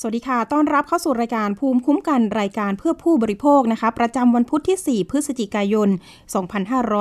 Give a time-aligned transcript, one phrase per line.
[0.00, 5.88] สวัสดีค่ะ ต้อนรับเข้าสู่รายการภูมิคุ้มกันรายการเพื่อผู้บริโภคนะคะ ประจำวันพุธที่ 4 พฤศจิกายน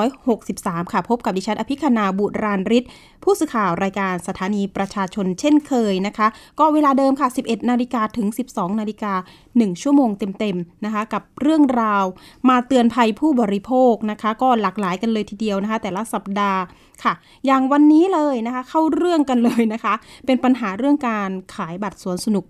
[0.10, 2.84] 2563 ค่ะ พบกับดิฉันอภิคณาบุราริศ
[3.24, 6.28] ผู้สื่อข่าวรายการสถานีประชาชนเช่นเคยนะคะ
[6.60, 9.14] ก็เวลาเดิมค่ะ 11 นาฬิกาถึง 12 นาฬิกา
[9.48, 12.04] 1 ชั่วโมงเต็มๆนะคะ กับเรื่องราว
[12.50, 16.60] มาเตือนภัยผู้บริโภคนะคะ ก็หลากหลายกันเลยทีเดียวนะคะ แต่ละสัปดาห์
[17.04, 17.14] ค่ะ
[17.46, 19.94] อย่างวันนี้เลยนะคะ เข้าเรื่องกันเลยนะคะ
[20.26, 22.46] เป็นปัญหาเรื่องการขายบัตรสวนสนุก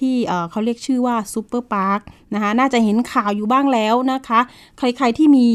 [0.00, 0.16] ที่
[0.50, 2.00] เขาเรียกชื่อว่าซูเปอร์พาร์ค
[2.34, 4.40] นะคะน่าจะเห็นข่าวอยู่บ้างแล้วนะคะ
[4.78, 5.48] ใครๆที่มี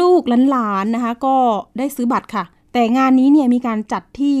[0.00, 1.36] ลูกๆหลานๆนะคะ ก็
[1.78, 4.36] ได้ซื้อบัตรค่ะ แต่งานนี้เนี่ยมีการจัดที่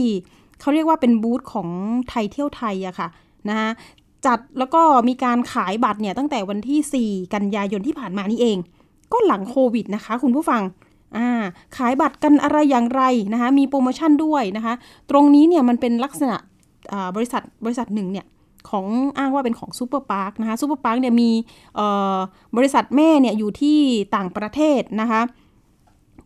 [0.60, 1.68] เขาเรียกว่าเป็นบูธของ
[2.08, 3.08] ไทยเที่ยวไทยอะค่ะ
[3.48, 3.68] นะคะ
[4.26, 8.58] จัดแล้วก็มีการขายบัตรเนี่ยตั้งแต่วันที่ 4 กันยายนที่ผ่านมานี่เอง
[9.12, 10.62] ก็หลังโควิดนะคะ คุณผู้ฟัง
[11.16, 11.28] อ่า
[11.76, 14.74] ขายบัตรกันอะไรอย่างไรนะคะ มีโปรโมชั่นด้วยนะคะ
[15.10, 16.36] ตรงนี้เนี่ยมันเป็นลักษณะ
[17.16, 18.26] บริษัทบริษัทหนึ่งเนี่ย
[18.70, 18.86] ของ
[19.18, 21.30] อ้างว่าเป็นของซูเปอร์พาร์คนะคะซูเปอร์พาร์คเนี่ยมี
[22.56, 23.78] บริษัทแม่เนี่ยอยู่ที่
[24.16, 25.22] ต่างประเทศนะคะ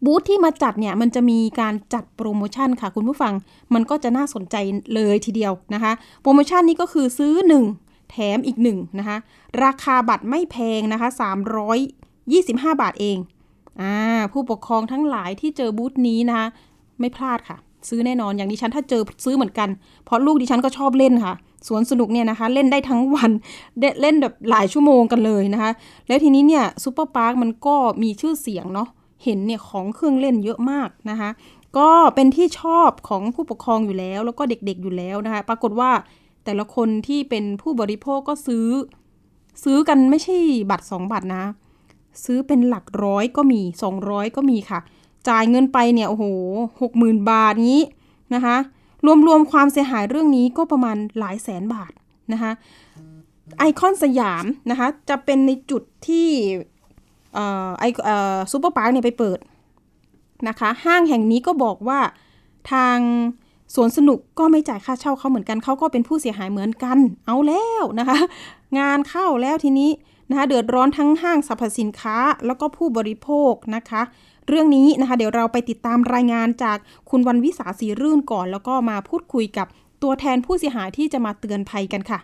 [0.05, 3.35] บูธที่มาจัดเนี่ยมันจะมีการจัดโปรโมชั่นค่ะ คุณผู้ฟัง
[3.75, 4.57] มันก็จะน่าสนใจ
[4.95, 7.35] เลยทีเดียวนะคะ โปรโมชั่นนี้ก็คือซื้อ
[7.73, 9.17] 1 แถมอีก1นะคะ
[9.65, 11.09] ราคาบัตรไม่แพงนะคะ
[11.95, 13.19] 325 บาทเอง
[13.81, 13.95] อ่า
[14.33, 16.47] ผู้ปกครองทั้งหลายที่เจอบูธนี้นะคะ
[17.01, 19.69] ไม่พลาดค่ะ ซื้อแน่นอนอย่างดิฉันถ้าเจอซื้อเหมือนกัน
[20.05, 21.35] เพราะลูกดิฉันก็ชอบเล่นค่ะ
[21.69, 23.31] สวนสนุกเนี่ยนะคะ เล่นได้ทั้งวัน
[24.01, 25.71] เล่นแบบหลายชั่วโมงกันเลยนะคะ
[26.09, 28.89] แล้วทีนี้เนี่ยซูเปอร์พาร์คมันก็มีชื่อเสียงเนาะ
[29.25, 31.31] เห็นเนี่ยของเครื่องเล่นเยอะมากนะคะ
[31.79, 35.91] ก็เป็นที่ชอบของผู้ปกครองอยู่แล้ว แล้วก็เด็กๆอยู่แล้วนะคะ ปรากฏว่า
[36.45, 38.67] แต่ละคนที่เป็นผู้บริโภคก็ซื้อ
[39.65, 40.37] ซื้อกันไม่ใช่
[40.71, 41.45] บัตร 2 บัตรนะ
[42.25, 43.61] ซื้อเป็นหลักร้อยก็มี
[43.99, 44.81] 200 ก็มีค่ะ
[45.29, 46.25] จ่ายเงินไปเนี่ยโอ้โห
[46.81, 47.81] หกหมื่นบาทนี้
[48.35, 48.57] นะคะ
[49.27, 51.93] รวมๆความเสียหายเรื่องนี้ก็ประมาณหลายแสนบาท
[52.33, 52.53] นะคะ
[53.59, 56.29] ไอคอนสยามนะคะจะเป็นในจุดที่
[57.79, 57.85] ไอ้
[58.53, 59.39] ซูเปอร์พาร์คเนี่ยไปเปิด
[60.49, 62.01] นะคะห้างแห่งนี้ก็บอกว่า
[62.73, 62.99] ทาง
[63.75, 68.19] สวนสนุกก็ไม่จ่ายค่าเช่าเขาเหมือนกันเขาก็เป็นผู้เสียหายเหมือนกัน เอาแล้วนะคะ
[68.79, 69.91] งานเข้าแล้วทีนี้
[70.31, 72.17] นะคะเดือดร้อนทั้งห้างสรรพสินค้า
[72.47, 74.03] แล้วก็ผู้บริโภคนะคะ
[74.53, 76.79] เรื่องนี้นะคะ เดี๋ยวเราไปติดตามรายงานจาก
[77.11, 79.67] คุณวันวิสาสีรื่นก่อน แล้วก็มาพูดคุยกับ
[80.03, 82.21] ตัวแทนผู้เสียหายที่จะมาเตือนภัยกันค่ะ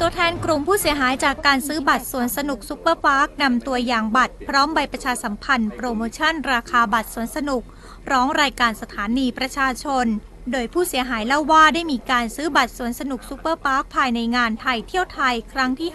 [0.00, 7.62] ตัวแทนกลุ่มผู้เสียหายจากการซื้อบัตรสวนสนุกซุปเปอร์พาร์คนำตัวอย่างบัตร พร้อมใบประชาสัมพันธ์โปรโมชั่น ราคาบัตรสวนสนุก
[8.10, 10.06] ร้องรายการสถานีประชาชน
[10.52, 15.90] โดยผู้เสียหายเล่าว่าได้มีการซื้อบัตรสวนสนุกซุปเปอร์พาร์คภายในงานไทยเที่ยวไทยครั้งที่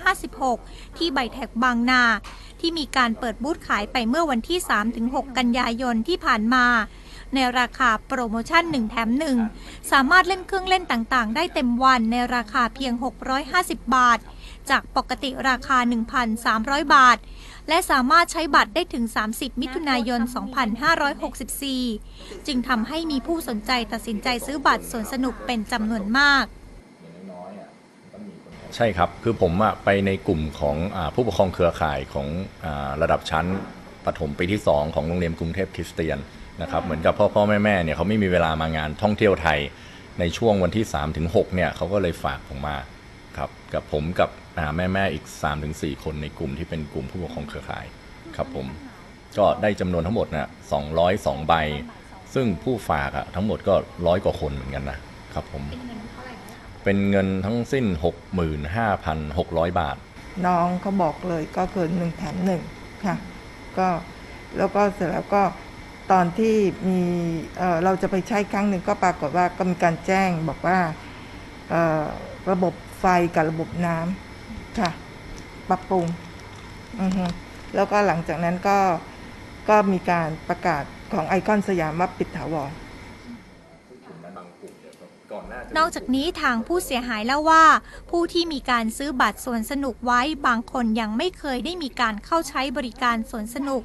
[0.45, 2.03] 56 ที่ใบแท็กบางนา
[2.61, 4.59] ที่มีการเปิดบูธขายไปเมื่อวันที่
[4.97, 6.65] 3-6 กันยายนที่ผ่านมา
[7.33, 9.09] ในราคาโปรโมชั่น 1 แถม
[9.49, 12.93] 1 สามารถเล่นเครื่องเล่นต่างๆ ได้เต็มวันในราคาเพียง
[13.43, 14.19] 650 บาท
[14.69, 15.77] จากปกติราคา
[16.35, 17.17] 1,300 บาท
[17.69, 20.21] และสามารถใช้บัตรได้ถึง 30 มิถุนายน
[21.53, 26.45] 2564 จึงทำให้มีผู้สนใจตัดสินใจซื้อบัตรสวนสนุกเป็นจำนวนมาก
[28.75, 32.27] ใช่ครับ คือผมไปในกลุ่มของอผู้ปกครองเครือข่ายของ
[32.65, 32.67] อ
[33.01, 33.45] ระดับชั้น
[34.05, 36.17] ปฐมปีที่ 2 ของโรงเรียนกรุงเทพคริสเตียน
[36.61, 39.59] นะครับเหมือนกับพ่อพ่อแม่แม่เนี่ยเขาไม่มีเวลามางานท่องเที่ยวไทย
[40.19, 42.77] ในช่วงวันที่3ถึง6เนี่ยเขาก็เลยฝากผมมา
[43.37, 44.29] ครับกับผมกับ
[44.77, 47.85] แม่แม่อีก3ถึง4คนในกลุ่มที่เป็นกลุ่มผู้ปกครองเครือข่าย
[48.35, 48.67] ครับผม
[49.37, 50.49] ก็ได้จำนวนทั้งหมดนะ
[50.97, 51.53] 202 ใบ
[52.33, 53.75] ซึ่งผู้ฝากอะทั้งหมดก็
[54.07, 54.99] ร้อยกว่าคนเหมือนกันนะ
[55.33, 55.99] ครับผม เป็นเงิน
[56.85, 57.85] ป็นเงินทั้งสิ้น
[59.03, 59.97] 65,600 บาท
[60.47, 62.61] น้องเขาบอกเลยก็เกินหนึ่งแถมหนึ่ง
[63.05, 63.15] ค่ะ
[63.77, 63.87] ก็
[64.57, 65.43] แล้วก็เสร็จแล้วก็
[66.11, 66.55] ตอนที่
[66.87, 67.01] มี
[67.57, 70.79] เเราจะไปใช้ครั้งหนึ่งก็ปรากฏว่าก็มีการแจ้งบอกว่า
[72.51, 73.05] ระบบไฟ
[73.35, 74.91] กับระบบน้ำค่ะ
[75.69, 76.05] ปรับปรุง
[77.75, 78.77] แล้วก็หลังจากนั้นก็
[79.69, 82.71] ก็มีการประกาศของไอคอนสยามว่าปิดถาวร
[85.77, 87.65] นอกจากนี้ทางผู้เสียหายเล่าว่า
[88.09, 93.81] ผู้ที่มีการซื้อบัตรสวนสนุกไว้บางคนยังไม่เคยได้มีการเข้าใช้บริการสวนสนุก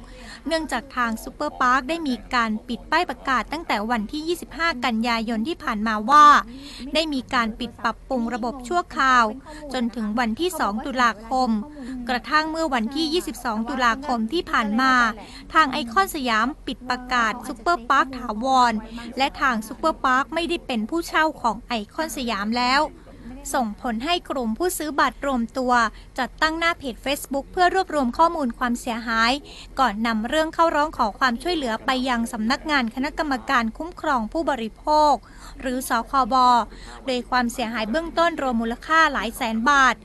[0.47, 6.25] เนื่องจากทางซูเปอร์พาร์คได้มีการปิดป้ายประกาศตั้งแต่วันที่ 25 กันยายนที่ผ่านมาว่า
[6.93, 9.25] ได้มีการปิดปรับปรุงระบบชั่วคราว
[9.73, 11.49] จนถึงวันที่ 2 ตุลาคม
[12.09, 14.93] กระทั่งเมื่อวันที่ 22 ตุลาคมที่ผ่านมา
[15.53, 18.73] ทางไอคอนสยามปิดประกาศซูเปอร์พาร์คถาวร
[19.17, 22.81] และทางซูเปอร์พาร์คไม่ได้เป็นผู้เช่าของไอคอนสยามแล้ว
[23.53, 25.73] ส่งผลให้กลุ่มผู้ซื้อบัตรรวมตัว
[26.19, 29.31] จัดตั้งหน้าเพจ Facebook เพื่อรวบรวมข้อมูลความเสียหาย
[29.79, 35.13] ก่อนนำเรื่องเข้าร้องขอความช่วยเหลือไปยังสำนักงานคณะกรรมการคุ้มครองผู้บริโภค
[35.61, 36.35] หรือสคบ
[37.05, 39.95] โดยความเสียหายเบื้องต้นรวมมูลค่าหลายแสนบาท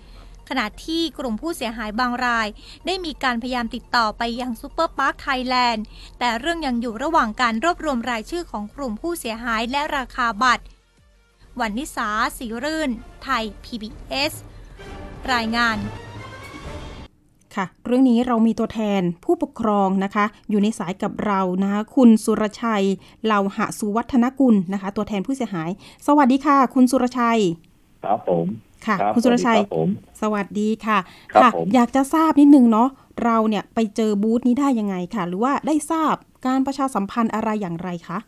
[0.48, 2.48] ขณะที่กลุ่มผู้เสียหายบางราย
[2.86, 5.84] ได้มีการพยายามติดต่อไปยังซูเปอร์พาร์คไทยแลนด์
[6.18, 10.64] แต่เรื่องยังอยู่ระหว่างการรวบรวมรายชื่อของกลุ่มผู้เสียหายและราคาบัตร
[11.60, 12.08] วันวิสา
[12.38, 12.90] สีรื่น
[13.22, 14.32] ไทย PBS
[15.32, 15.76] รายงาน
[17.54, 22.84] ค่ะ เรื่องนี้เรามีตัวแทนผู้ปกครองนะคะ อยู่ในสายกับเรานะคะ คุณสุรชัย
[23.24, 25.70] เหล่าหะสุวัฒนกุลนะคะ ตัวแทนผู้เสียหาย
[26.06, 27.40] สวัสดีค่ะ คุณสุรชัย
[28.04, 28.46] ครับผม
[28.86, 29.88] ค่ะรับคุณสุรชัยสวัสดีครับผม
[30.22, 30.98] สวัสดีค่ะ
[31.32, 32.88] ครับค่ะผมอยากจะทราบนิดนึงเนาะ
[33.24, 36.14] เราเนี่ยไปเจอบูธนี้ได้ยังไงค่ะ หรือว่าได้ทราบ
[36.46, 38.18] การประชาสัมพันธ์อะไรอย่างไรคะ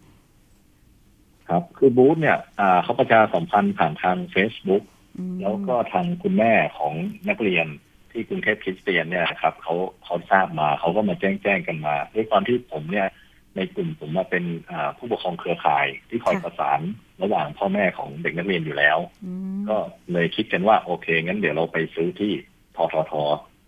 [1.48, 4.82] ครับ คือบูธเนี่ยอ่าเขาประชาสัมพันธ์ผ่านทาง Facebook
[5.18, 6.94] อืมแล้วก็ทางคุณแม่ของ
[7.28, 7.66] นักเรียน
[8.10, 9.74] ที่กรุงเทพคริสเตียนเนี่ยนะครับเขา
[10.04, 13.08] เขาทราบมาเขาก็มาแจ้งแจ้งกันมาด้วยความที่ผมเนี่ย
[13.56, 16.80] ในกลุ่มผมมาเป็นอ่าผู้ปกครองเครือข่ายที่คอยประสาน
[17.22, 19.76] ระหว่างพ่อแม่ของเด็กนักเรียนอยู่แล้วอืมก็
[20.12, 22.32] เลยคิดกันว่าโอเค งั้นเดี๋ยวเราไปซื้อที่
[22.76, 23.12] ททท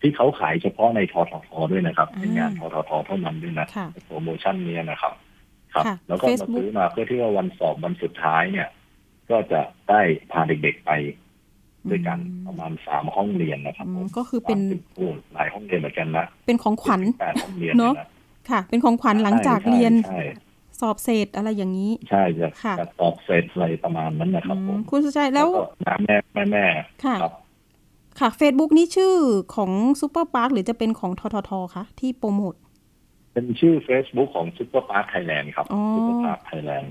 [0.00, 5.12] ที่เขาขายเฉพาะในทททด้วยนะครับเป็นงานทททเท่านั้นด้วยนะค่ะโปรโมชั่นเนี้ยนะครับ
[5.76, 8.68] ครับค่ะแล้วก็มา Facebook ซื้อมาเพื่อที่ว่าวันสอบวันสุดท้ายเนี่ย
[9.30, 10.00] ก็จะได้
[10.32, 10.90] พาเด็กๆไป
[11.90, 18.06] ด้วยกันประมาณสามห้องเรียนนะครับอืผมมก็คือเป็นสามสิบโอ้หลายห้องเรียนเหมือนกันนะเป็นของขวัญแปดห้องเรียนเนอะลย
[18.50, 20.22] ค่ะ เป็นของขวัญหลังจากใช่เรียนใช่
[20.80, 25.62] สอบเสร็จอะไรอย่างนี้ ใช่จะค่ะจะตอบเสร็จอะไรประมาณนั้นนะครับผมอืมคุณสุชัยแล้วก็
[26.04, 26.64] แม่แม่แม่
[27.04, 27.32] ค่ะครับ
[28.20, 29.14] ค่ะ Facebook นี่ชื่อ
[29.54, 29.70] ของ
[30.00, 32.54] ซูเปอร์พาร์คหรือจะเป็นของทททคะที่โปรโมท
[33.36, 36.86] เป็นชื่อ Facebook ของ Super Park Thailand ครับอ๋อ Super Park Thailand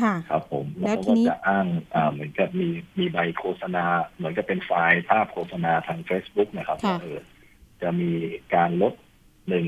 [0.00, 2.68] ค่ะครับผมแล้แล้ววทีเขาก็นี้จะอ้างอ่าเหมือนกับมี
[2.98, 3.84] มีใบโฆษณา
[4.16, 7.18] เหมือนกับเป็นไฟล์ภาพโฆษณาทาง Facebook นะครับค่ะว่าเออ
[7.82, 8.10] จะมี
[8.54, 8.92] การลด
[9.48, 9.66] หนึ่ง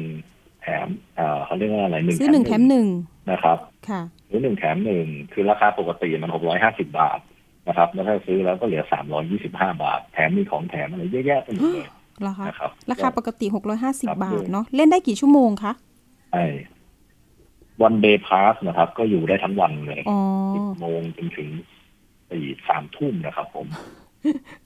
[0.63, 0.89] แถม
[1.19, 2.87] อ่าเขาเรียกว่าอะไรหนึ่งซื้อหนึ่งแถมหนึ่ง
[3.31, 3.59] นะครับ
[3.89, 7.21] ค่ะหรือหนึ่งแถมหนึ่งคือราคาปกติมันหกร้อยห้าสิบาท
[7.69, 11.89] นะครับ แล้วถ้าซื้อแล้วก็เหลือสามร้อยี่สิบห้าบาท แถมมีของแถมอะไรเยอะแยะไปหมดเลย
[12.21, 15.73] เหรอคะนะครับราคาปกติครับ650บาทเนาะเล่นได้กี่ชั่วโมงคะ
[16.31, 16.45] ใช่
[17.83, 20.19] วันเดย์พาสนะครับ ก็อยู่ได้ทั้งวันเลยอ๋อ
[20.55, 21.49] สิบโมงจนถึง
[22.31, 23.67] สี่สามทุ่มนะครับผม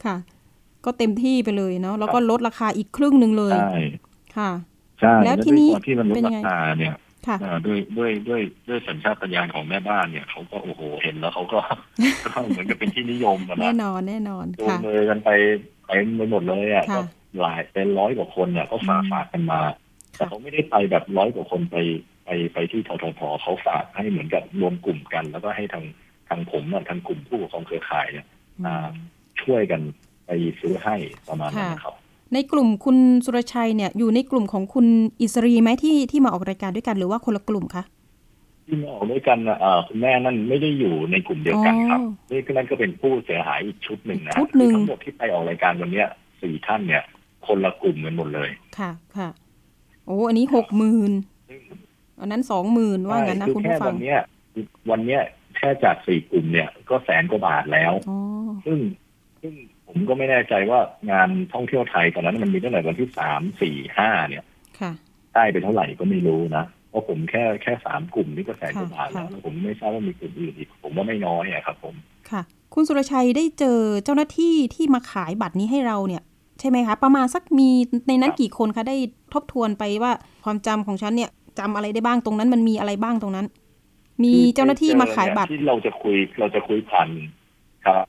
[0.04, 0.16] ค่ะ
[0.84, 3.78] ก็เต็มที่ไปเลยเนาะแล้วก็ลดราคาอีกครึ่งหนึ่งเลย ใช่
[4.36, 4.50] ค่ะ
[5.00, 6.96] ใช่ แล้วทีนี้ด้วยความที่มันลดเป็นยัรางไงคาเนี่ย
[7.26, 11.58] ค่ะเอ่อด้วยด้วยด้วยด้วยสัญชาตญาณของแม่บ้านเนี่ยเขาก็โอ้โหเห็นแล้วเขาก็
[12.26, 15.30] ก็เหมือนกับเป็นที่นิยมอะแน่นะนอนแน่นอนจูงค่ะมือกันไป
[15.86, 17.02] ไปไปหมดเลยอะค่ะก็
[17.40, 19.83] หลายเป็นร้อยกว่าคนเนี่ยก็ฝากอืมฝากกันมาแต่ค่ะ
[20.28, 21.76] เขาไม่ได้ไปแบบร้อยกว่าคนไป
[22.24, 25.84] ไปไปที่ทททเขาฝากให้เหมือนกับรวมกลุ่มกัน แล้วก็ให้ทาง
[26.28, 28.26] ทางผมอะทางกลุ่มผู้ปกครองเครือข่ายเนี่ย
[28.66, 28.88] อ่า
[29.42, 29.80] ช่วยกัน
[30.26, 30.30] ไป
[30.60, 30.96] ซื้อให้
[31.28, 31.94] ประมาณนั้นนะครับ
[32.34, 34.86] ในกลุ่มคุณสุรชัยเนี่ยอยู่ในกลุ่มของคุณ
[35.20, 37.84] อิสรีไหมที่ที่มาออกรายการด้วยกันหรือว่าคนละกลุ่มคะ
[38.66, 46.08] ที่มาออกด้วยกันน่ะเอ่อคุณแม่นั่นไม่ได้อยู่ในกลุ่มเดียวกันครับอ๋อนี่ก็นั่นก็เป็นผู้เสียหายอีกชุดหนึ่งนะชุดหนึ่งคือทั้งหมดที่ไปออกรายการวันเนี้ย
[46.42, 47.02] สี่ท่านเนี่ย
[47.46, 49.28] คนละกลุ่มกันหมดเลยค่ะค่ะ
[50.06, 51.12] โอ้อันนี้หกหมื่น
[52.20, 54.20] อันนั้นสองหมื่นว่างั้นนะใช่คุณแค่ผู้ฟัวังนเนี้ย
[54.90, 55.20] วันเนี้ย
[55.56, 58.18] แค่จากสี่กลุ่มเนี่ยก็แสนกว่าบาทแล้วอ๋อ
[58.66, 58.78] ซึ่ง
[59.40, 59.54] ซึ่ง
[59.86, 60.80] ผมก็ไม่แน่ใจว่า
[61.10, 64.44] งานท่องเที่ยวไทยตอนนั้นมันมีตั้งแต่วันที่สามสี่ห้าเนี่ย
[64.80, 64.92] ค่ะ
[65.34, 71.94] ได้ไปเท่าไหร่ก็ไม่รู้นะเพราะผมแค่แค่สามกลุ่มนี่ก็แสนกว่าบาทค่ะแล้วแล้วผมไม่ทราบว่ามีกลุ่มอื่นอีกผมว่าไม่น้อยอะครับ ผม
[72.30, 72.42] ค่ะ
[72.74, 76.22] คุณสุรชัยได้เจอเจ้าหน้าที่ที่มาขายบัตรนี้ให้เราเนี่ย
[76.60, 77.68] ใช่ไหมคะ ประมาณสักมี
[78.08, 78.96] ในนั้นกี่คนคะได้
[79.34, 80.12] ทบทวนไปว่า
[80.44, 83.46] ความจำของฉันเนี่ยจำอะไรได้บ้างตรงนั้น มันมีอะไรบ้างตรงนั้น
[84.24, 87.08] มีเจ้าหน้าที่มาขายบัตรที่เราจะคุยเราจะคุยผ่าน
[87.86, 88.04] ครับ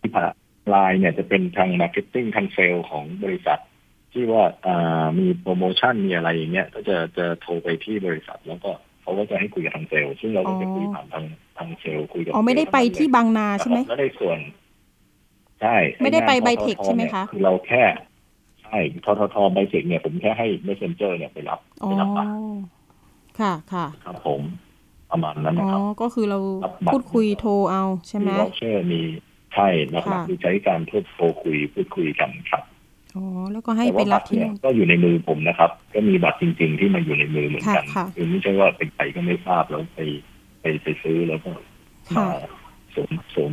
[0.00, 0.32] ที่ผ่าน
[0.68, 3.58] ไลน์เนี่ยจะเป็นทาง marketing ทางเซลล์ของบริษัท
[4.12, 8.70] ที่ว่าอ่ามีโปรโมชั่นมีอะไรอย่างเงี้ยก็จะจะโทรไปที่บริษัท แล้วก็
[9.02, 11.24] เขาก็จะให้คุยกับทางเซลล์ซึ่งเราก็จะคุยผ่านทาง
[11.58, 14.38] ทางเซลล์คุยกับอ๋อไม่ได้ไปที่บางนาใช่ไหมแล้วในส่วน
[15.60, 17.82] ใช่ไม่ได้ไปอ้งานไบเทคททใช่ไหมคะเนี่ยคือเราแค่
[18.72, 22.30] ใช่ทททไบเทคเนี่ยผมแค่ให้ messenger เนี่ยไปรับอ๋อไปรับบัตร
[23.40, 24.40] ค่ะค่ะครับผม
[25.10, 29.00] ประมาณนั้นอ๋อนะครับก็คือเรารับบัตรพูดคุยโทรเอาใช่ไหมมีวอเชอร์มี
[29.54, 32.62] ใช่หลักค่ะๆคือใช้การพูดโทรคุยพูดคุยกันครับ
[33.16, 40.00] อ๋อแล้วก็ให้แต่ไปว่ารับับตรที่เนี่ยนู่นก็อยู่ในมือผมนะครับ ก็มีบัตรจริง ๆ ที่มาอยู่ในมือเหมือนกันค่ะค่ะคือไม่ใช่ว่าเป็นใครก็ไม่ทราบแล้วไป
[40.60, 41.50] ไปไปซื้อแล้วก็
[42.16, 42.28] ค่ะมา
[42.94, 43.52] สวมสวม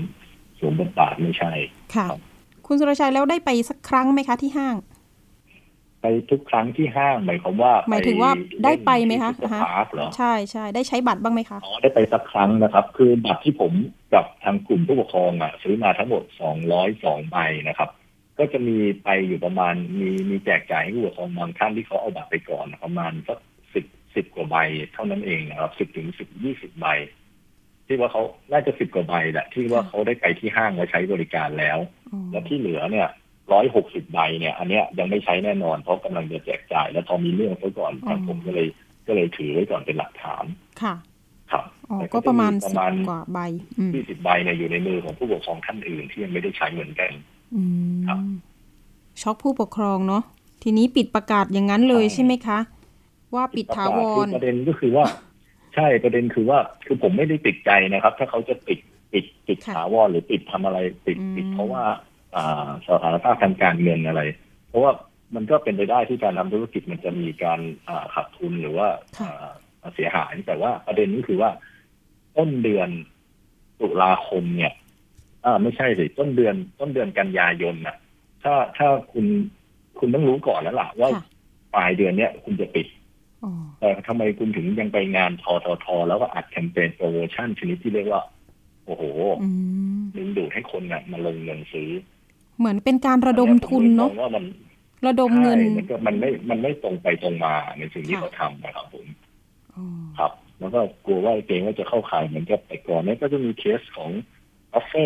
[0.60, 1.52] สวมบทบาทไม่ใช่
[1.96, 2.22] ค่ะครับ
[2.68, 4.76] คุณสุรชัยแล้วได้ไปสักครั้งไหมคะที่ห้าง
[6.02, 8.32] ไปทุกครั้งที่ห้างหมายความว่าหมายถึงว่า
[8.64, 13.72] ได้ไปไหมคะที่อ่าฮะพาร์คเหรอใช่ใช่ได้ใช้บัตรบ้างไหมคะอ๋อได้ไปสักครั้งนะครับ คือบัตรที่ผม
[14.14, 16.24] กับทางกลุ่มผู้ปกครองอะซื้อมาทั้งหมด
[16.78, 17.38] 202ใบ
[17.68, 17.90] นะครับ
[18.40, 23.40] ก็จะมีไปอยู่ประมาณมีมีแจกจ่ายให้ผู้ปกครองบางท่านที่เขาเอาบัตรไปก่อนประมาณสัก
[23.74, 24.58] สิบสิบกว่าใบ
[24.94, 26.88] เท่านั้นเองนะครับสิบถึงสิบยี่สิบใบ
[27.88, 31.78] ที่ว่าเขาน่าจะสิบกว่าใบแหละที่ว่าค่ะเขาได้ไปที่ห้างและใช้บริการแล้ว
[32.12, 33.10] อ๋อแล้วที่เหลือเนี่ย
[33.54, 38.68] ร้อยหกสิบใบเนี่ย อันเนี้ยยังไม่ใช้แน่นอนเพราะกำลังจะแจกจ่าย แล้วพอมีเรื่องซะก่อนทางผมก็เลย
[39.08, 40.46] ก็เลยถือไว้ก่อนเป็นหลักฐาน
[40.82, 40.96] ค่ะ
[41.52, 43.40] ครับอ๋อแต่ก็ประมาณจสิบประมาณกว่าใบ
[43.78, 47.12] อืมยี่สิบใบเนี่ยอยู่ในมือของผู้ปกครองท่านอื่นที่ยังไม่ได้ใช้เหมือนกัน
[47.56, 47.62] อื
[47.98, 48.20] มครับ
[49.22, 50.24] ช็อกผู้ปกครองเนาะ
[50.64, 52.60] ทีนี้ปิดประกาศอย่างนั้นเลยใช่ใช่ไหมคะ
[53.36, 55.06] ว่าปิดถาวรคือประเด็นก็คือว่า
[55.76, 58.80] ใช่ประเด็นคือว่า คือผมไม่ได้ติดใจนะครับ ถ้าเขาจะปิด
[59.14, 61.98] ปิดปิดค่ะถาวรหรือปิดทำอะไรปิดอืมปิดเพราะว่าอ่า
[62.88, 64.22] สถานภาพทางการเงินอะไร
[64.68, 64.92] เพราะว่า
[65.36, 68.88] มันก็เป็นไปได้ที่การทำธุรกิจมันจะมีการอ่าขาดทุนหรือว่า
[69.20, 69.30] ค่ะ
[69.82, 71.52] อ่าเสียหายแต่ว่าประเด็นนี้คือว่า
[72.38, 72.90] ต้นเดือน
[73.80, 74.74] ตุลาคมเนี่ย
[75.46, 77.96] อ่าไม่ใช่สิต้นเดือนต้นเดือนกันยายนน่ะ
[78.44, 79.26] ถ้าถ้าคุณ
[80.00, 81.24] คุณต้องรู้ก่อนแล้วล่ะ ว่าค่ะ
[81.76, 82.88] ปลายเดือนเนี้ยคุณจะปิด
[83.44, 88.24] อ๋อแต่ทำไมคุณถึงยังไปงานทอทอทอแล้วก็อัดแคมเปญโปรโมชั่นชนิดที่เรียกว่า
[88.86, 89.04] โอ้โห
[89.42, 89.50] อื
[90.00, 91.90] มดึงดูดให้คนน่ะมาลงเงินซื้อ
[92.60, 94.44] เหมือนเป็นการระดมทุนเนาะผมลยมองว่ามัน
[95.08, 99.06] ระดมเงินใช่มันก็มันไม่มันไม่ตรงไปตรงมาในสิ่งที่ค่ะเขาทำนะครับผม
[99.76, 99.86] อ๋อ
[100.20, 104.12] ครับ แล้วก็กลัวว่าเกรงว่าจะเข้าข่ายเหมือนกับแต่ก่อนเนี้ยก็จะมีเคสของ
[104.74, 105.06] บัฟเฟ่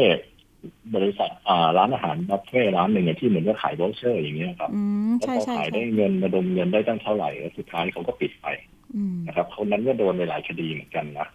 [0.96, 8.48] บริษัทอ่าร้านอาหารบัฟเฟ่ร้านหนึ่งอะที่เหมือนกับขาย v อ u เชอร์อย่างเงี้ยครับอืมแล้วใช่พอใช่ขายใช่ได้เงินระดมเงินได้ตั้งเท่าไหร่แล้วสุดท้ายเขาก็ปิดไป
[8.96, 11.28] อืมนะครับคนนั้นก็โดนในหลายคดีเหมือนกันนะ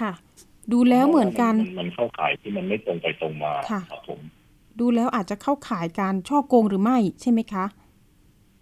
[0.00, 0.12] ค่ะ
[0.72, 4.20] ดูแล้วเหมือนกันมันเข้าข่ายที่มันไม่ตรงไปตรงมาค่ะครับผม
[4.80, 7.64] ดูแล้วอาจจะเข้าข่ายการฉ้อโกงหรือไม่ใช่ไหมคะ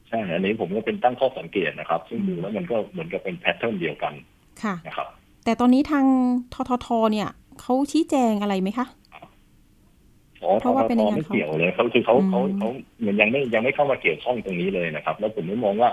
[0.09, 4.13] ใช่อันนี้ผมก็เป็นตั้งข้อสังเกตนะครับ ซึ่งอืมดูแล้วมันก็เหมือนกับเป็นแพทเทิร์นเดียวกัน
[4.63, 5.09] ค่ะนะครับ
[5.45, 6.07] แต่ตอนนี้ทาง
[6.55, 7.29] ทททเนี่ย
[7.61, 8.87] เขาชี้แจงอะไรไหมคะ
[10.43, 12.69] อ๋อเพราะว่าเป็นทยังทไงไม่เกี่ยวเลยเขาคือเขาอืมเขาเขา
[13.01, 15.91] เหมือนยังไม่ยังไม่เข้ามาเกี่ยวข้องตรงนี้เลยนะครับ แล้วผมไม่มองว่า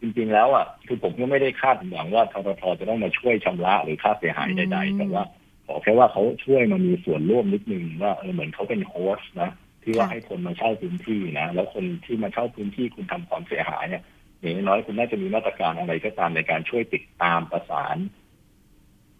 [0.00, 5.22] จริงๆแล้วอะคือผมก็ไม่ได้คาดหวังว่าทททจะต้องมาช่วยชำระหรือค่าเสียหายใดๆแต่ว่า
[5.66, 9.50] ขอแค่ว่าเขาช่วยมามีส่วนร่วมนิดนึงว่าเออเหมือนเขาเป็นโฮสต์นะ
[9.82, 14.02] ที่ว่าค่ะให้คนมาเช่าพื้นที่นะแล้วคนที่มาเช่าพื้นที่คุณทำความเสียหายเนี่ย
[14.40, 17.96] อย่างน้อยๆคุณน่าจะมีมาตรการอะไรก็ตามในการช่วยติดตามประสาน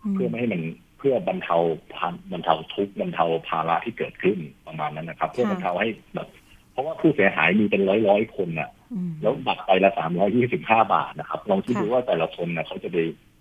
[0.02, 0.62] อืมเพื่อไม่ให้มัน
[0.98, 1.56] เพื่อบรรเทา
[1.94, 6.28] พันบรรเทาทุกข์บรรเทาภาระที่เกิดขึ้นประมาณนั้นนะครับ เพื่อบรรเทาให้แบบ
[6.72, 12.96] เพราะว่าผู้เสียหายมีเป็นร้อยร้อยๆคนน่ะอืมแล้วบัตรไปละสามร้อยี่สิบห้าบาทนะครับ ลองคิดค่ะดูว่าแต่ละคนน่ะเขาจะไป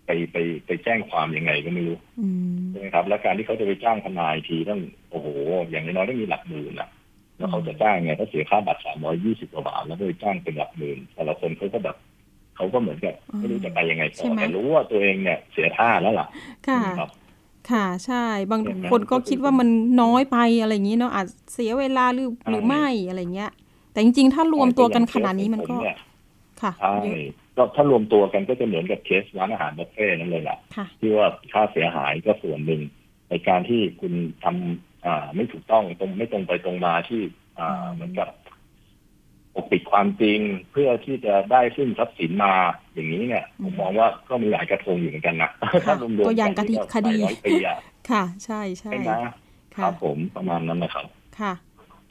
[0.05, 4.81] ไปไปไปแจ้งความยังไงก็ไม่รู้อืมใช่ไหมครับ แล้วการที่เขาจะไปจ้างทนายทีต้อง
[5.11, 5.27] โอ้โห
[5.69, 6.89] อย่างน้อยๆต้องมีหลักหมื่นน่ะ
[7.37, 11.95] แล้วเขาจะจ้างไงเขาเสียค่าบัตรสามร้อยี่สิบกว่าบาทแล้วก็ไปจ้างเป็นหลักหมื่นแต่ละคนเขาก็แบบ
[12.55, 16.27] เขาก็เหมือนกับไม่รู้จะไปยังไงต่ใช่อไหมแต่รู้ว่าตัวเองเนี่ยเสียท่าแล้วล่ะ
[16.67, 17.09] ค่ะครับ
[17.71, 19.69] ค่ะใช่ บางเห็นไหมคนก็ก็คือคิดว่ามัน
[20.01, 23.51] น้อยไปอะไรอย่างนี้เนาะอาจเสียเวลาหรือใช่หรือไม่อะไรเงี้ย
[23.91, 25.95] แต่จริงๆ ถ้ารวมตัวกันขนาดนี้มันก็ผเย
[26.61, 27.17] ค่ะใช่เยอะ
[27.57, 32.81] ก็ถ้ารวมตัวกันก็จะเหมือนกับเคสร้านอาหารบุฟเฟ่ต์นั่นเลยแหละค่ะที่ว่าค่าเสียหายก็ส่วนหนึ่ง
[33.29, 37.21] ในการที่คุณทำอ่าไม่ถูกต้องตรงไม่ตรงไปตรงมาที่
[37.59, 38.29] อ่าเหมือนกับ
[39.53, 40.39] ปกปิดความจริง
[40.71, 42.53] เพื่อที่จะได้ซึ่งทรัพย์สินมา
[42.93, 45.51] อย่างนี้เนี่ยผมมองว่าก็มีหลายกระทงอยู่เหมือนกันนะ
[45.85, 47.77] ถ้ารวมๆตัวอย่างกันคดีก็คดีหลายร้อยปีอะ
[48.09, 49.11] ค่ะ ใช่ใช่ใช่ไหม
[49.75, 51.05] คค่ะรับผมประมาณนั้นนะครับ
[51.39, 51.53] ค่ะ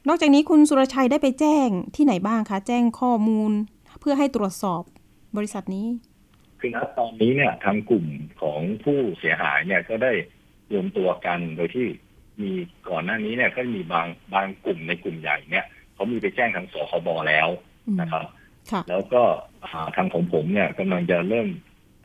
[0.08, 3.52] นอกจากนี้คุณสุรชัยได้ไปแจ้งที่ไหนบ้างคะ แจ้งข้อมูล
[4.00, 4.82] เพื่อให้ตรวจสอบ
[5.36, 5.86] บริษัทนี้
[6.60, 8.06] คือณตอนนี้เนี่ยทางกลุ่ม
[8.42, 10.12] ของผู้เสียหายเนี่ยก็ได้
[10.72, 11.86] รวมตัวกันโดยที่
[12.42, 12.52] มี
[12.90, 15.64] ก่อนหน้านี้เนี่ยก็มีบางบางกลุ่มในกลุ่มใหญ่เนี่ย
[15.94, 17.48] เขามีไปแจ้งทางสคบแล้ว
[17.86, 18.24] อืมนะครับ
[18.70, 19.22] ค่ะแล้วก็
[19.64, 21.48] อ่าทางของผมเนี่ยกำลังจะเริ่ม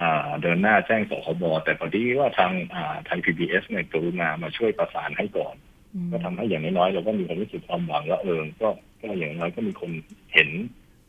[0.01, 5.55] อ่าเดินหน้าแจ้งสคบแต่พอดีว่าทางอ่าทาง PBS เนี่ยกรุณามาช่วยประสานให้ก่อน
[5.93, 8.69] อืมก็ทำให้อย่างน้อยๆเราก็มีความรู้สึกความหวังว่าเออก็
[9.01, 9.91] ก็อย่างน้อยก็มีคน
[10.33, 10.50] เห็น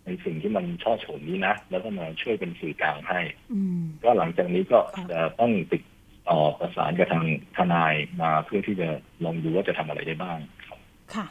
[0.05, 3.21] ในสิ่งที่มันช่อฉนนี้นะ แล้วก็มาช่วยเป็นสื่อกลางให้
[3.53, 5.83] อืมก็หลังจากนี้ก็ค่ะจะต้องติด
[6.29, 7.25] ต่อประสานกับทาง
[7.57, 8.89] ทนายมาเพื่อที่จะ
[9.25, 10.79] ลองดูว่าจะทำอะไรได้บ้างครับ
[11.15, 11.27] ค่ะ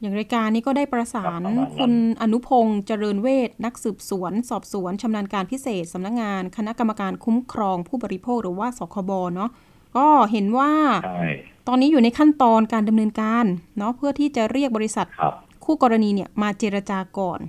[0.00, 9.50] อย่างรายการนี้ก็ได้ประสานครับประมาณนั้นคุณอนุพงษ์เจริญเวทนักสืบสวน สอบสวนชำนาญการพิเศษสำนักงาน คณะกรรมการคุ้มครองผู้บริโภคหรือว่าสคบเนาะ
[9.96, 10.70] ก็เห็นว่า
[11.04, 11.24] ใช่
[11.68, 13.44] ตอนนี้อยู่ในขั้นตอนการดำเนินการ
[13.78, 17.40] เนาะเพื่อที่จะเรียกบริษัทครับคู่กรณีเนี่ยมาเจรจาก่อน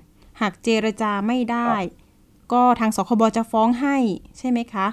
[0.42, 1.72] หากเจรจาไม่ได้
[2.54, 3.98] ก็ทางสคบจะฟ้องให้
[4.38, 4.88] ใช่ไหมคะ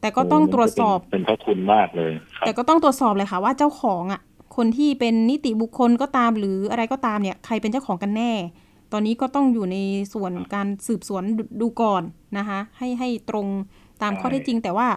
[0.00, 4.20] แต่ก็ต้องตรวจสอบเป็นพระคุณมากเลยครับแต่ก็ต้องตรวจสอบเลยค่ะว่าเจ้าของอะ
[4.56, 8.32] คนที่เป็นนิติบุคคลก็ตามหรืออะไรก็ตามเนี่ย ใครเป็นเจ้าของกันแน่
[8.92, 9.76] ตอนนี้ก็ต้องอยู่ใน
[10.14, 11.22] ส่วนการสืบสวน
[11.60, 12.02] ดูก่อน
[12.38, 13.46] นะคะ ให้ให้ตรง
[14.02, 14.88] ตามข้อเท็จจริง แต่ว่า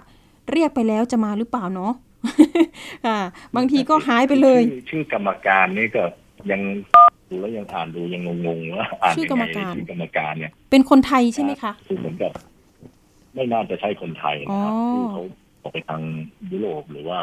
[0.52, 1.92] เรียกไปแล้วจะมาหรือเปล่าเนาะ
[3.06, 3.18] อ่า
[3.56, 6.04] บางทีก็หายไปเลย ชื่อชื่อกรรมการนี่ก็
[6.52, 6.62] ยัง
[7.30, 12.32] ดูแล้วยังอ่านดูยังงงๆว่าอ่านชื่อยังกรรมไงการชื่อกรรมการเนี่ย เป็นคนไทยใช่ไหมคะคือเหมือนกับ
[13.36, 15.24] ไม่น่าจะใช่คนไทยนะครับอ๋อคือเขา
[15.62, 16.02] ออกไปทาง
[16.52, 17.20] ยุโรปหรือว่า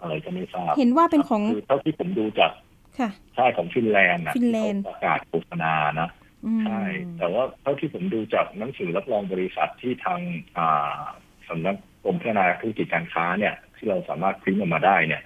[0.00, 2.52] อะไรก็ไม่ทราบเห็นว่าเป็นของคือเท่าที่ผมดูจาก
[2.98, 6.08] ค่ะใช่ของฟินแลนด์นะฟินแลนด์ที่เขาประกาศโฆษณานะ
[6.46, 6.82] อืมใช่
[7.18, 10.20] แต่ว่าเท่าที่ผมดูจากหนังสือรับรองบริษัทที่ทาง
[10.58, 11.00] อ่า
[11.48, 15.22] สำนักกรมพัฒนาธุรกิจการค้าเนี่ย ที่เราสามารถพิมพ์ออกมาได้เนี่ย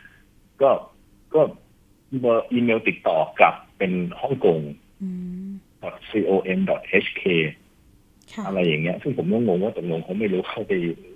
[0.63, 0.71] ก็
[1.35, 1.41] ก็
[2.21, 4.59] เบอร์อีเมลติดต่อกลับ เป็นฮ่องกง
[5.03, 5.09] อื
[5.47, 5.49] ม
[5.83, 7.23] .com.hk
[8.33, 10.73] ค่ะอะไรอย่างเงี้ย ซึ่งผมก็งงว่าตกลงเขาไม่รู้เข้าไป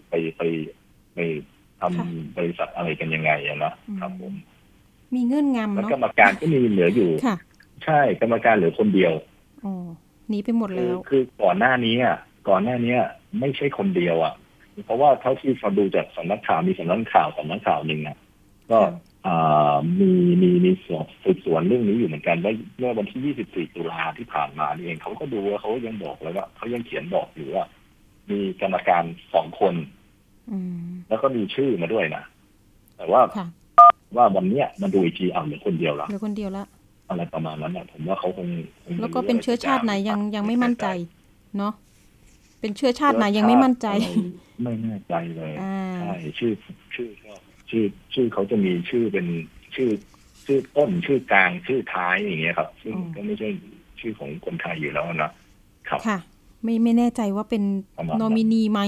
[0.09, 0.43] ไปไป
[1.15, 1.19] ไป
[1.81, 2.07] ทำค่ะ
[2.39, 4.35] บริษัทอะไรกันยังไงอะนะอืมครับผม
[5.15, 7.37] มีเงื่อนงำแล้วเนาะกรรมการก็มีเหลืออยู่ค่ะ
[7.85, 9.13] ใช่กรรมการเหลือคนเดียว
[9.65, 9.75] อ๋อ
[10.29, 12.17] หนีไปหมดคืแล้อวคือก่อนหน้านี้อะ
[12.49, 12.97] ก่อนหน้านี้
[13.41, 14.35] ไม่ใช่คนเดียวอะ
[14.85, 18.17] เพราะว่าเท่าที่ฟังดูจากสำนักข่าวมีสำนักข่าวสำนักข่าวหนึ่งอะ
[18.71, 19.12] ก็ค่ะอ่า
[20.01, 20.11] มี
[20.43, 23.35] มีมีสอบสืบสวนเรื่องนี้อยู่เหมือนกันว่าเมื่อวันที่
[23.69, 27.65] 24 ตุลาที่ผ่านมานี่เองเขาก็ดูว่าเขายังบอกเลยว่าเขายังเขียนบอกอยู่ว่า
[28.31, 29.03] มีกรรมการ
[29.35, 29.75] สองคน
[30.51, 32.23] อืมแล้วก็มีชื่อมาด้วยนะ
[32.97, 33.47] แต่ว่าค่ะ
[34.17, 36.65] ว่าวันเนี้ยมาดูอีกทีอ้าวเหลือคนเดียวละเหลือคนเดียวละ
[37.09, 38.49] อะไรประมาณนั้นอะผมว่าเขาคง
[38.83, 40.87] คงแล้วก็เป็นเชื้อชาติไหนยังยังไม่มั่นใจ
[41.59, 41.73] เนาะ
[42.61, 43.89] เป็นเชื้อชาติไหนยังไม่มั่นใจ
[44.63, 46.53] ไม่แน่ใจเลยอ่าใช่ชื่อ
[46.95, 47.22] ชื่อก็
[47.73, 49.27] ชื่อชื่อเขาจะมีชื่อเป็น
[49.75, 49.91] ชื่อ
[50.45, 53.49] ชื่อต้นชื่อกลางชื่อท้ายอย่างเงี้ยครับ ซึ่งอ๋อก็ไม่ใช่
[54.01, 55.33] ชื่อของคนไทยอยู่แล้วนะ
[55.89, 56.19] ครับค่ะ
[56.63, 57.63] ไม่ไม่แน่ใจว่าเป็น
[57.99, 58.81] ประมาณนั้นนอมินีไหม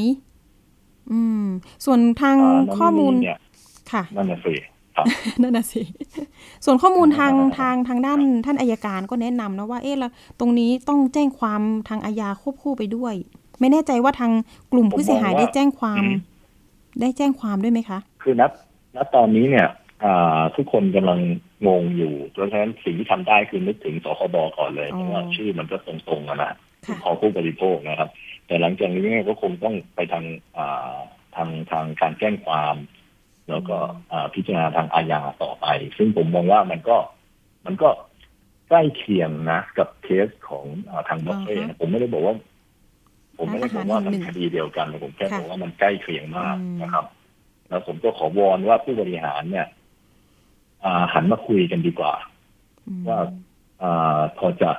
[1.12, 1.44] อืม
[1.84, 3.38] ส่วนทางอ่าข้อมูลน้งเนี่ย
[3.92, 4.54] ค่ะนั่นน่ะสิ
[4.96, 5.06] ครับ
[5.42, 5.82] นั่นน่ะสิ
[6.64, 13.14] ส่วนข้อมูลทางอ่าทางทางด้านท่านอายการก็แนะนำนะว่า เอ๊ะแล้วตรงนี้ต้องแจ้งความทางอาญาควบคู่ไปด้วย
[13.60, 14.32] ไม่แน่ใจว่าทาง
[14.72, 16.18] กลุ่มผู้เสียหายได้แจ้งความอืม
[17.00, 18.50] ได้แจ้งความด้วยไหมคะ คือนับ
[18.94, 19.68] ณตอนนี้เนี่ย
[20.04, 21.20] อ่าทุกคนกำลัง
[21.66, 26.52] งงอยู่เพราะฉะนั้นสิ่งที่ทำได้คือนึกถึงสคบก่อนเลยอ๋อเพราะว่าชื่อมันก็ตรงๆอะนะ
[26.86, 28.10] ค่ะขอผู้บริโภคนะครับ
[28.46, 30.24] แต่หลังจากนี้เนี่ยก็คงต้องไปทาง
[30.56, 30.96] อ่า
[31.36, 32.76] ทางทางการแจ้งความ
[33.50, 33.76] แล้วก็
[34.12, 35.66] อ่าพิจารณาทางอาญาต่อไป
[35.96, 36.96] ซึ่งผมมองว่ามันก็
[37.66, 37.88] มันก็
[38.68, 42.34] ใกล้เคียงนะ กับเคสของอาทางบัฟเฟ่อ่าฮะนะผมไม่ได้บอกว่า
[43.38, 47.04] ผมไม่ได้บอกว่าร้านอาหารมันหนึ่งคดีเดียวกันแต่ผมแค่ค่ะบอกว่ามันใกล้เคียงมากอืมนะครับ
[47.68, 49.66] แล้วผมก็ขอวอนว่าผู้บริหารเนี่ย
[50.84, 52.14] อ่าหันมาคุยกันดีกว่า
[52.86, 53.20] อืมว่า
[53.82, 54.70] อ่าพอจะ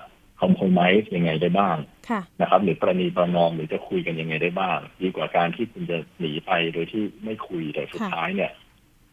[0.42, 1.78] คอมโพมไมซ์ยังไงได้บ้าง
[2.10, 8.52] ค่ะนะครับ หรือประนีประนอมหรือจะคุยกันยังไงได้บ้าง ดีกว่าการที่คุณจะหนีไปโดยที่ไม่คุยแต่สุดค่ะท้ายเนี่ย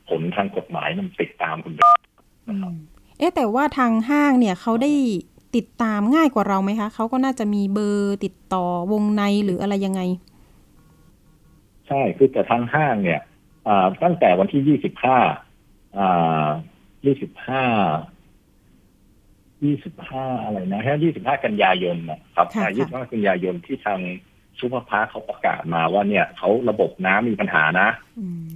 [0.08, 1.80] ผลทางกฎหมายมันติดตามคุณไป
[2.48, 2.74] อืม
[3.18, 4.92] เอ๊ะแต่ว่าทางห้างเนี่ยเขาได้
[5.56, 10.00] ติดตามง่ายกว่าเราไหมคะเขาก็น่าจะมีเบอร์ติดต่อวงในหรืออะไรยังไง
[11.88, 13.31] ใช่คือแต่ทางห้างเนี่ยอ่า
[14.02, 15.18] ตั้งแต่วันที่ยี่สิบห้า
[15.98, 16.48] อ่า
[17.04, 17.64] ยี่สิบห้า
[19.64, 24.00] ยี่สิบห้าอะไรนะแค่ยี่สิบห้ากันยายนนะครับค่ะยี่สิบห้ากันยายนที่ทาง
[24.58, 28.52] Super Park เขาประกาศมาว่าเนี่ยเขาระบบน้ำมีปัญหานะอืม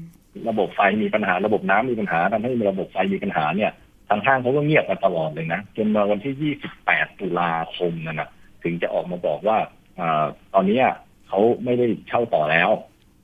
[0.48, 3.72] ระบบไฟมีปัญหาระบบน้ำมีปัญหาทำให้ระบบไฟมีปัญหาเนี่ย
[4.08, 8.28] ทางห้างเขาก็เงียบมาตลอดเลยนะจนมาวันที่ 28 ตุลาคมนั่นนะ
[8.62, 9.58] ถึงจะออกมาบอกว่า
[9.98, 10.86] อาตอนเนี้ย
[11.28, 12.70] เขาไม่ได้เช่าต่อแล้ว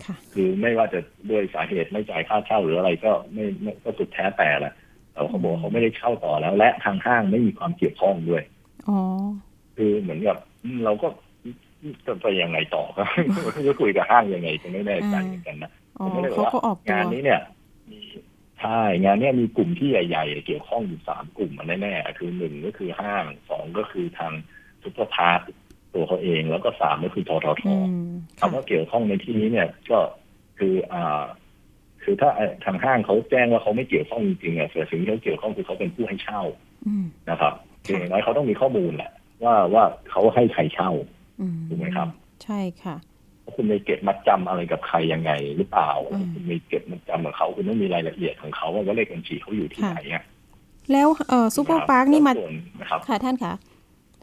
[0.07, 4.73] ค่ะคือไม่ว่าจะด้วยสาเหตุไม่จ่ายค่าเช่าหรืออะไรก็ไม่ไม่ก็สุดแท้แต่แหละ
[5.13, 8.43] แต่ว่าเขาบอกว่าเขาไม่ได้เช่าต่อแล้ว และทางห้างไม่มีความเกี่ยวข้องด้วย
[8.89, 8.99] อ๋อ
[9.77, 11.09] คือเหมือนกับอืมเราก็
[12.07, 13.07] จะไปยังไงต่อครับ
[13.67, 17.41] จะคุยกับห้างยังไงก็ไม่แน่ใจเหมือนกันนะอ๋อผมไม่ได้บเขาอกก็ว่าออกตัวงานนี้เนี่ย
[17.91, 18.01] มี
[18.61, 24.33] ใช่งานเนี้ยมีกลุ่มที่ใหญ่ ๆ เกี่ยวข้องอยู่สามกลุ่มมันแน่ๆคือหนึ่งก็คือห้างสองก็คือทาง
[24.83, 25.41] Super Park
[25.95, 29.99] ตัวเขาเอง แล้วก็สามก็คือทททอืมค่ะคำว่าเกี่ยวข้องในที่นี้เนี่ย ก็
[30.59, 31.23] คืออ่า
[32.03, 32.31] คือถ้า
[32.65, 36.43] ทางห้างเขาแจ้งว่าเขาไม่เกี่ยวข้องจริงๆอะแต่สิ่งที่เขาเกี่ยวข้องคือเขาเป็นผู้ให้เช่า
[36.87, 39.13] อืมนะครับคืออย่างน้อยเขาต้องมีข้อมูลแหละ
[39.45, 40.91] ว่าว่าเขาให้ใครเช่า
[41.41, 42.09] อืมถูกไหมครับ
[42.45, 42.97] ใช่ค่ะ
[43.45, 50.25] ว่าคุณไปเก็บมัดจำอะไรกับใครยังไงหรือเปล่าอืมคุณไปเก็บมัดจำกับเขาคุณต้องมีรายละเอียดของเขาว่าเลขบัญชีเขาอยู่ที่ค่ะไหนอะ
[50.93, 53.53] แล้วเอ่อ Super Park นี่มาส่วนนะครับค่ะท่านคะ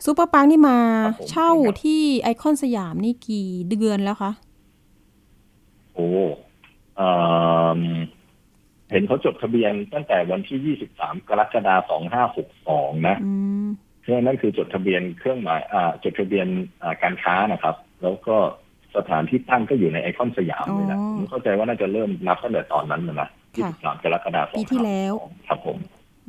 [0.06, 4.31] Super Park นี่มาครับผมเช่าครับที่ไอคอนสยามนี่กี่เดือนแล้วคะ
[5.93, 6.07] โอ้
[6.95, 7.09] เอ่
[7.77, 7.81] อ
[8.91, 12.01] เห็นเขาจดทะเบียนตั้งแต่วันที่ 23 กรกฎาคม
[12.55, 13.33] 2562 นะอื
[13.63, 13.67] ม
[13.99, 16.47] เพราะฉะนั้นคือจดทะเบียนเครื่องหมายอ่าจดทะเบียน
[16.81, 18.35] อ่าการค้านะครับ แล้วก็
[18.95, 23.29] สถานที่ตั้งก็อยู่ในไอคอนสยามเลยนะอ๋อผมเข้าใจว่าน่าจะเริ่มนับตั้งแต่ตอนนั้นนะนะ
[23.63, 25.13] ค่ะ23 กรกฎาคมปีที่แล้ว
[25.47, 25.77] ครับผม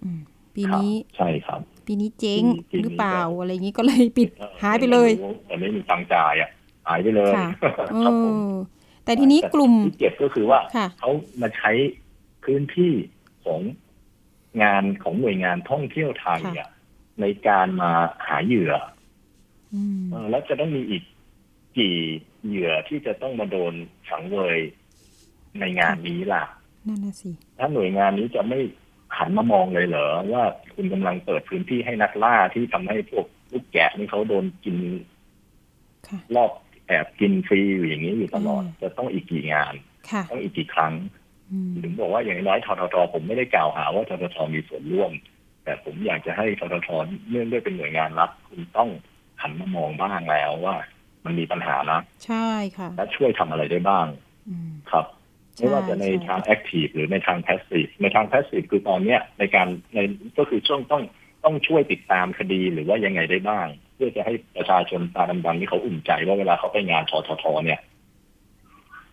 [0.02, 0.20] อืม
[0.54, 4.28] ปีนี้ครับใช่ครับ ปีปีนี้เจ๊งปีนี้หรือเปล่าก็อะไรอย่างนี้ก็เลยปิด
[4.62, 5.10] หายไปเลย
[5.46, 6.50] แต่ไม่มีตังค์จ่ายอะ
[6.86, 7.48] หายไปเลยค่ะ
[7.92, 8.52] เอครับผมอ
[9.04, 11.72] แต่ทีนี้กลุ่มที่เจ็บก็คือว่าค่ะเขามาใช้
[12.44, 12.92] พื้นที่
[13.44, 13.60] ของ
[14.62, 16.68] งานของหน่วยงานท่องเที่ยวไทยอะ
[17.20, 17.90] ในการมา
[18.26, 18.72] หาเหยื่อ
[19.74, 21.02] อืมเออแล้วจะต้องมีอีก
[21.78, 21.96] กี่
[22.46, 23.72] เหยื่อที่จะต้องมาโดน
[24.10, 24.58] สังเวย
[25.60, 26.44] ในงานนี้ล่ะ
[26.88, 28.60] นั่นน่ะสิถ้าหน่วยงานนี้จะไม่
[29.18, 30.44] หันมามองเลยเหรอว่า
[30.74, 34.76] คุณกำลังเปิดพื้นที่ให้นักล่าที่ทำให้พวกลูกแกะนี่เขาโดนกิน
[36.08, 36.50] ค่ะรอบ
[36.86, 39.74] แอบกินฟรีอยู่อย่างนี้อยู่ตลอดอืมจะต้องอีกกี่งาน
[40.10, 40.94] ค่ะต้องอีกกี่ครั้ง
[41.50, 45.10] อืมถึงบอกว่าอย่างน้อยทททผมไม่ได้กล่าวหาว่าทททมีส่วนร่วม
[45.64, 46.88] แต่ผมอยากจะให้ททท
[47.30, 48.88] เนื่องด้วยเป็นหน่วยงานรัฐคุณต้อง
[49.42, 50.76] หันมามองบ้างแล้วว่า
[51.24, 54.06] มันมีปัญหานะ ใช่ค่ะ และช่วยทำอะไรได้บ้าง
[54.48, 55.19] อืมครับใช่
[55.60, 59.98] ไม่ว่าจะในใช่ทาง active หรือในทาง passive ในทาง passive คือตอนเนี้ยในการใน
[60.38, 61.02] ก็คือช่วงต้อง
[61.44, 67.80] ต้องช่วยติดตามคดีหรือว่ายังไงได้บ้าง เพื่อจะให้ประชาชนตาดำๆที่เขาอุ่นใจว่าเวลาเขาไปงานทททเนี่ย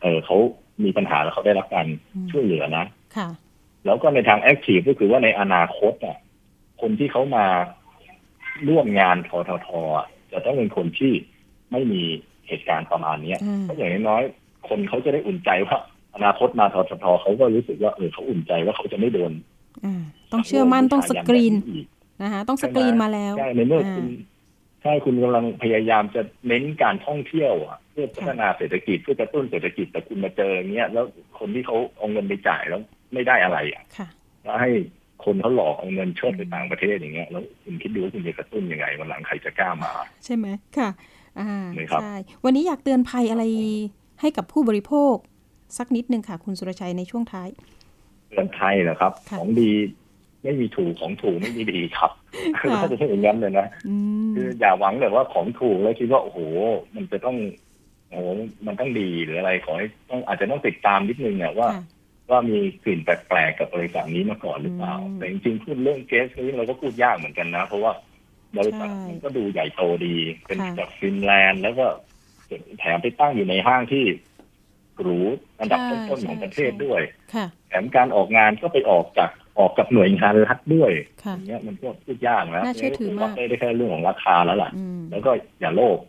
[0.02, 0.38] เออเขา
[0.84, 1.88] มีปัญหาแล้วเขาได้รับการ
[2.32, 3.30] ช่วยเหลือนะค่ะ
[3.86, 6.18] แล้วก็ในทาง active ก็คือว่าในอนาคตอะ
[6.82, 7.46] คนที่เขามา
[8.68, 11.14] ร่วมงานทททอะจะต้องเป็นคนที่
[11.72, 12.04] ไม่มี
[12.48, 15.78] เหตุการณ์ประมาณเนี้ยอืมเพราะอย่างน้อยๆคนเขาจะได้อุ่นใจว่า
[16.18, 19.32] อนาคตมาทททเขาก็รู้สึกว่าเออเขาอุ่นใจว่าเขาจะไม่โดน
[19.86, 20.02] อ่า
[20.32, 21.86] ต้องเชื่อมั่นต้องสกรีนอีก
[22.24, 24.08] นะคะต้องสกรีนมาแล้วใช่ในเมื่ออ่าคุณ
[24.84, 31.06] ใช่คุณกำลังพยายามจะเน้นการท่องเที่ยวอะเพื่อพัฒนาเศรษฐกิจเพื่อกระตุ้นเศรษฐกิจแต่คุณมาเจออย่างเงี้ยแล้ว
[31.40, 32.82] คนที่เขาเอาเงินไปจ่ายแล้ว
[33.14, 34.08] ไม่ได้อะไรอะค่ะ
[34.44, 34.70] แล้วให้
[35.26, 39.92] คนเขาหลอกเอาเงินเชิดไปต่างประเทศอย่างเงี้ยแล้วคุณคิดดูว่าคุณจะกระตุ้นยังไงวันหลังใครจะกล้ามา
[40.26, 40.90] ใช่ไหมค่ะ
[41.40, 43.44] อ่าเลยครับใช่วันนี้อยากเตือนภัยอะไร
[44.22, 45.16] ให้กับผู้บริโภค
[45.78, 47.50] สักนิดนึงค่ะ คุณสุรชัยในช่วงท้าย
[48.34, 49.72] เมืองไทยนะครับค่ะของดี
[50.44, 52.12] ไม่มีถูกของถูกไม่มีดีครับ
[52.58, 53.96] ค่ะน่าจะเป็นอย่างนั้นเลยนะอื
[54.30, 56.40] มคืออย่าหวังแบบว่าของถูกแล้วคิดว่าโอ้โห
[56.96, 57.38] มันจะต้อง
[58.10, 58.28] โอ้โห
[58.66, 61.84] มันต้องดีหรืออะไรขอให้ต้องอาจจะต้องติดตามนิดนึงเนี่ยว่าค่ะ
[62.30, 67.92] ว่ามีกลิ่นแปลกๆกับบริษัทนี้มาก่อนหรือเปล่าอืมแต่จริงๆพูดเรื่องเกสนี้เราก็พูดยากเหมือนกันนะ เพราะว่า
[68.58, 71.86] บริษัทใช่มันก็ดูใหญ่โตดี เป็นค่ะจากฟินแลนด์ แล้วก็
[72.80, 74.04] แถมไปตั้งอยู่ในห้างที่
[75.02, 75.20] หรู
[75.60, 77.02] อันดับต้นๆของประเทศด้วย
[77.34, 79.30] ค่ะแถมการออกงานก็ไปออกจาก
[79.60, 80.92] ออกกับหน่วยงานรัฐด้วย
[81.24, 86.00] ค่ะอย่างเงี้ยมันก็พูดยากนะน่าเชื่อถือมากไม่ได้แค่เรื่องของราคาแล้วล่ะอืมแล้วก็อย่าโลภ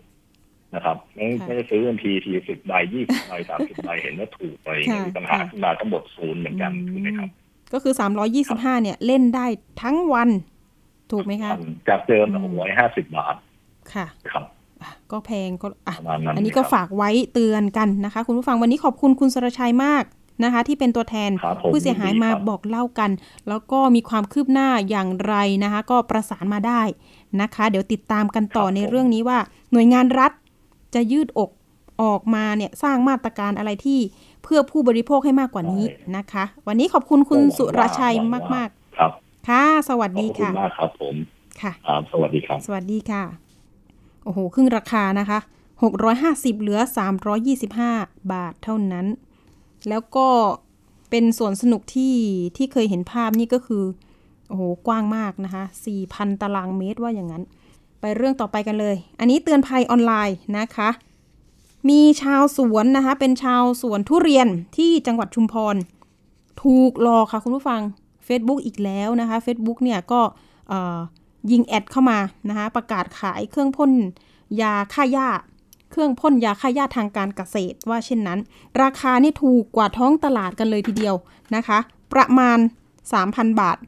[0.74, 7.28] นะครับไม่ค่ะไม่ได้ซื้อทันทีทีสิบใบยี่สิบใบสามสิบใบเห็นว่าถูกอะไรอย่างเงี้ยค่ะมีปัญหาขึ้นมาก็หมดศูนย์เหมือนกันถูกไหมครับ
[7.72, 7.94] ก็คือ
[8.38, 9.46] 325เนี่ยเล่นได้
[9.82, 10.28] ทั้งวัน
[11.12, 11.50] ถูกไหมคะ
[11.88, 13.36] จากเดิมอืมหกร้อยห้าสิบบาท
[13.94, 14.57] ค่ะครับอะ
[15.12, 20.04] ก็แพงก็อะประมาณนั้นอันนี้ก็ครับฝากไว้เตือนกันนะคะ คุณผู้ฟังวันนี้ขอบคุณคุณสรชัยมาก
[20.44, 23.10] นะคะ ที่เป็นตัวแทนครับผมผู้เสียหายมายินดีครับบอกเล่ากัน
[23.48, 26.82] แล้วก็มีความคืบหน้าอย่างไรนะคะ ก็ประสานมาได้
[27.40, 29.38] นะคะ เดี๋ยวติดตามกันต่อในเรื่องนี้ว่า
[29.72, 30.32] หน่วยงานรัฐ
[30.94, 31.50] จะยืดอก
[32.02, 34.00] ออกมาเนี่ยสร้างมาตรการอะไรที่
[34.42, 35.84] เพื่อผู้บริโภคให้มากกว่านี้
[36.16, 41.14] นะคะ วันนี้ขอบคุณคุณสุรชัยมากครับๆค่ะ สวัสขอบดีคุณค่ะมากครับผม
[41.62, 45.38] ค่ะครับสวัสดีครับ สวัสดีค่ะโอ้โหครึ่งราคานะคะ
[46.00, 46.80] 650 เหลือ
[47.54, 49.06] 325 บาทเท่านั้น
[49.88, 50.28] แล้วก็
[51.10, 52.14] เป็นสวนสนุกที่
[52.56, 53.84] ที่เคยเห็นภาพนี่ก็คือ
[54.48, 55.64] โอ้โห กว้างมากนะคะ
[56.02, 57.42] 4,000 ตารางเมตรว่าอย่างนั้น
[58.00, 60.90] ไปเรื่องต่อไปกันเลย อันนี้เตือนภัยออนไลน์นะคะ
[61.88, 65.76] มีชาวสวนนะคะ เป็นชาวสวนทุเรียนที่จังหวัดชุมพร
[66.62, 67.80] ถูกหลอกค่ะคุณผู้ฟัง
[68.26, 70.20] Facebook อีกแล้วนะคะ Facebook เนี่ยก็
[71.50, 73.90] ยิงแอดเข้ามานะคะประกาศขายเครื่องพ่น
[74.60, 75.28] ยาฆ่าหญ้า
[75.90, 78.38] เครื่องพ่นยาฆ่าหญ้าทางการเกษตรว่าเช่นนั้น
[78.82, 81.14] ราคานี่ถูกกว่าท้องตลาดกันเลยทีเดียว
[81.56, 81.78] นะคะ
[82.12, 82.58] ประมาณ
[83.08, 83.78] 3,000 บาท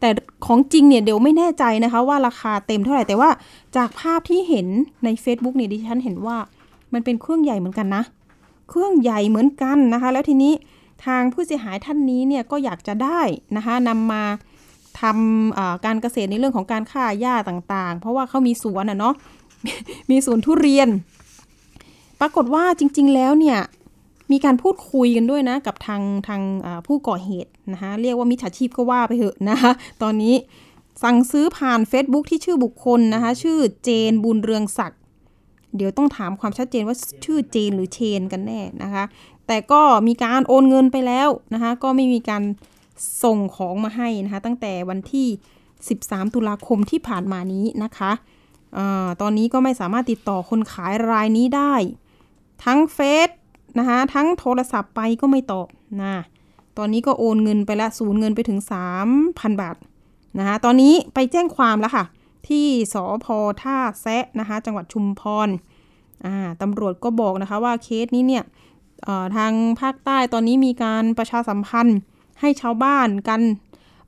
[0.00, 0.10] แต่
[0.46, 3.30] ของจริงเนี่ยเดี๋ยวไม่แน่ใจนะคะว่าราคาเต็มเท่าไหร่แต่ว่า
[3.76, 4.66] จากภาพที่เห็น
[5.04, 6.36] ใน Facebook เนี่ยดิฉันเห็นว่า
[6.92, 8.02] มันเป็นเครื่องใหญ่เหมือนกันนะ
[8.68, 10.52] เครื่องใหญ่เหมือนกันนะคะ แล้วทีนี้
[11.04, 13.20] ทางผู้เสียหายท่านนี้เนี่ยก็อยากจะได้
[13.56, 14.22] นะคะนำมา
[15.02, 19.14] ทำการเกษตรในเรื่องของการฆ่าหญ้าต่างๆ เพราะว่าเขามีสวนอะเนาะ
[20.10, 20.88] มีสวนทุเรียน
[22.20, 23.58] ปรากฏว่าจริง ๆ แล้วเนี่ย
[24.32, 26.42] มีการพูดคุยกันด้วยนะ กับทางทาง
[26.86, 30.34] ผู้ก่อเหตุนะคะเรียกว่ามิจฉาชีพก็ว่าไปเถอะนะคะตอนนี้
[31.02, 35.00] สั่งซื้อผ่าน Facebook ที่ชื่อบุคคลนะคะชื่อเจนบุญเรืองศักดิ์
[35.76, 39.04] เดี๋ยวต้องถามความชัดเจนว่าชื่อเจนหรือเชนกันแน่นะคะ
[39.46, 42.42] แต่ก็มีการโอนเงินไปแล้วนะคะก็ไม่มีการ
[43.22, 45.28] ส่งของมาให้นะคะ ตั้งแต่วันที่
[45.80, 48.12] 13 ตุลาคมที่ผ่านมานี้นะคะ
[48.76, 48.78] อ
[49.20, 51.74] ตอนนี้ก็ไม่สามารถติดต่อคนขายรายนี้ได้
[52.64, 53.28] ทั้งเฟซ
[53.78, 55.68] นะคะทั้งโทรศัพท์ไปก็ไม่ตอบ
[56.02, 56.14] นะ
[56.78, 58.60] ตอนนี้ก็โอนเงินไปละสูญเงินไปถึง
[59.10, 59.76] 3,000 บาท
[60.38, 62.04] นะคะตอนนี้ไปแจ้งความแล้วค่ะ
[62.48, 65.48] ที่สอพอท่าแซะนะคะจังหวัดชุมพร
[66.62, 68.44] ตำรวจก็บอกนะคะว่าเคสนี้เนี่ย
[69.36, 71.98] ทางภาคใต้ตอนนี้มีการประชาสัมพันธ์
[72.40, 73.40] ให้ชาวบ้านกัน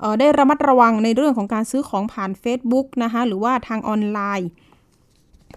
[0.00, 4.50] เอ่อได้ระมัดระวังในเรื่องของการซื้อของผ่าน Facebook นะคะหรือว่าทางออนไลน์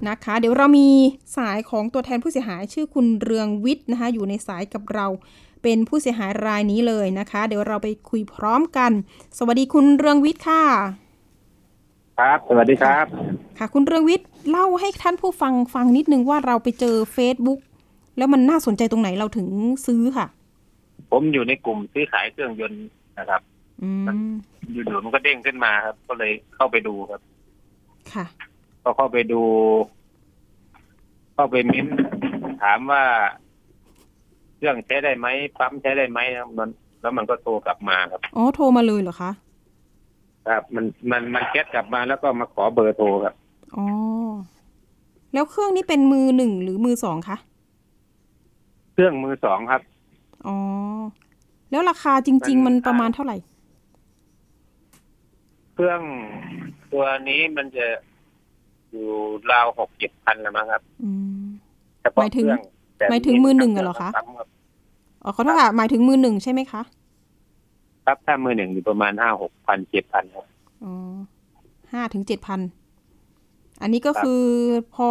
[0.10, 0.88] นะคะ เดี๋ยวเรามี
[1.38, 5.08] สายของตัวแทนผู้เสียหายชื่อคุณเรืองวิทย์นะคะอยู่ในสายกับเรา
[5.64, 8.92] เป็นผู้เสียหายรายนี้เลยนะคะ เดี๋ยวเราไปคุยพร้อมกัน
[9.38, 10.64] สวัสดีคุณเรืองวิทย์ค่ะ
[12.20, 13.06] ครับ สวัสดีครับ
[13.58, 17.60] ค่ะ คุณเรืองวิทย์เล่าให้ท่านผู้ฟังฟังนิดนึงว่าเราไปเจอ Facebook
[18.18, 19.48] แล้วมันน่าสนใจตรงไหนเราถึง
[19.88, 20.26] ซื้อค่ะ
[21.18, 22.86] ผมอยู่ในกลุ่มซื้อขายเครื่องยนต์
[23.20, 23.42] นะครับ
[23.82, 24.34] อืม
[24.72, 27.22] อยู่ๆมันก็เด้งขึ้นมาครับ ก็เลยเข้าไปดูครับ
[28.14, 28.26] ค่ะ
[28.84, 29.42] ก็เข้าไปดู
[31.34, 31.88] เข้าไปเม้น
[32.64, 33.04] ถามว่า
[34.56, 36.70] เครื่องใช้ได้ไหมปั๊มใช้ได้ไหมครับมัน
[37.02, 39.32] แล้วมันก็โทรกลับมาครับอ๋อโทรมาเลยเหรอคะ
[40.48, 43.36] ครับมันมันมันแคสกลับมาแล้วก็มาขอเบอร์โทรครับ
[43.76, 43.86] อ๋อ
[45.34, 47.38] แล้วเครื่องนี้เป็นมือหนึ่งหรือมือสองคะ
[48.94, 49.82] เครื่องมือสองครับ
[50.48, 50.58] อ๋อ
[51.72, 53.38] แล้วราคาจริง ๆ มันประมาณเท่าไหร่
[55.74, 56.02] เครื่อง
[56.92, 57.86] ตัวนี้มันจะ
[58.92, 59.08] อยู่
[59.52, 61.44] ราวหกเจ็ดพันแล้วมั้งครับอืม
[62.02, 62.62] เฉพาะหมายถึงเครื่อง
[62.98, 64.48] แต่หมายถึงมือหนึ่งอะเหรอคะปั๊มรับ
[65.24, 66.82] อ๋อขอโทษค่ะหมายถึงมือหนึ่งใช่ไหมคะ
[68.06, 70.46] ครับถ้ามือหนึ่งอยู่ประมาณห้าหกพันเจ็ดพันครับ
[70.84, 70.94] อ๋อ
[71.94, 72.60] ห้าถึงเจ็ดพัน
[73.82, 74.44] อันนี้ก็ครับคือ
[74.96, 75.10] พอ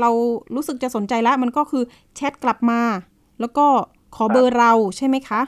[0.00, 0.10] เรา
[0.54, 1.84] รู้สึกจะสนใจแล้วมันก็คือ
[2.16, 2.80] แชทกลับมา
[3.40, 3.66] แล้วก็
[4.16, 5.40] ขอเบอร์เราใช่ไหมคะ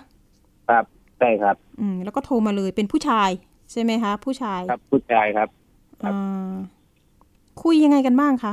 [0.69, 0.85] ครับ
[1.19, 3.31] ใช่ครับ อืม แล้วก็โทรมาเลยเป็นผู้ชาย
[3.73, 5.49] ใช่ไหมคะ ผู้ชายครับผู้ชายครับ
[6.03, 6.53] ครับอ่า
[7.63, 8.53] คุยยังไงกันบ้างคะ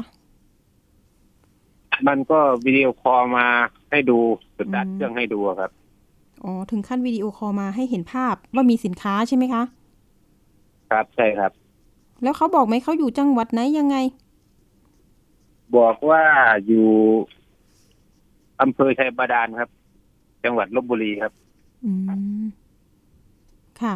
[2.08, 3.48] มันก็วิดีโอคอลมา
[3.90, 4.18] ให้ดู
[4.58, 5.72] สตาร์ทอืมเครื่องให้ดูอะครับ
[6.44, 9.64] อ๋อถึงขั้นวิดีโอคอลมาให้เห็นภาพว่ามีสินค้าใช่ไหมคะ
[10.92, 11.52] ครับใช่ครับ
[12.24, 13.98] แล้วเขาบอกไหมเขาอยู่จังหวัดไหนยังไง
[15.78, 16.24] บอกว่า
[16.68, 16.88] อยู่
[18.62, 19.70] อำเภอชัยบาดาลครับ
[20.46, 21.32] จังหวัดลบบุรีครับ
[21.86, 21.92] อื
[22.42, 22.44] ม
[23.82, 23.96] ค่ะ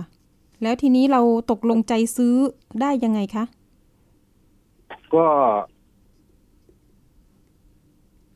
[0.62, 2.34] แล้วทีนี้เราตกลงใจซื้อ
[2.82, 3.46] ได้ยังไงคะ
[5.14, 5.26] ก็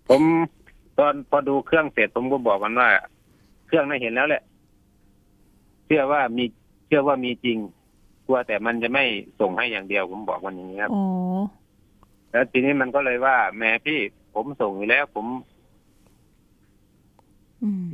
[0.09, 0.21] ผม
[0.99, 2.89] ตอนพอดูเครื่องเสร็จผมก็บอกมันว่า
[3.67, 4.43] เครื่องน่าเห็นแล้วแหละ
[5.85, 6.43] เชื่อว่ามี
[6.85, 7.57] เชื่อว่ามีจริง
[8.25, 9.03] กลัวแต่มันจะไม่
[9.39, 11.03] ส่งให้อย่างเดียวผมบอกมันอย่างนี้ครับอ๋อ
[12.31, 13.99] แล้วทีนี้มันก็เลยว่า แม่พี่
[14.33, 15.52] ผมส่งอยู่แล้ว ผมอืม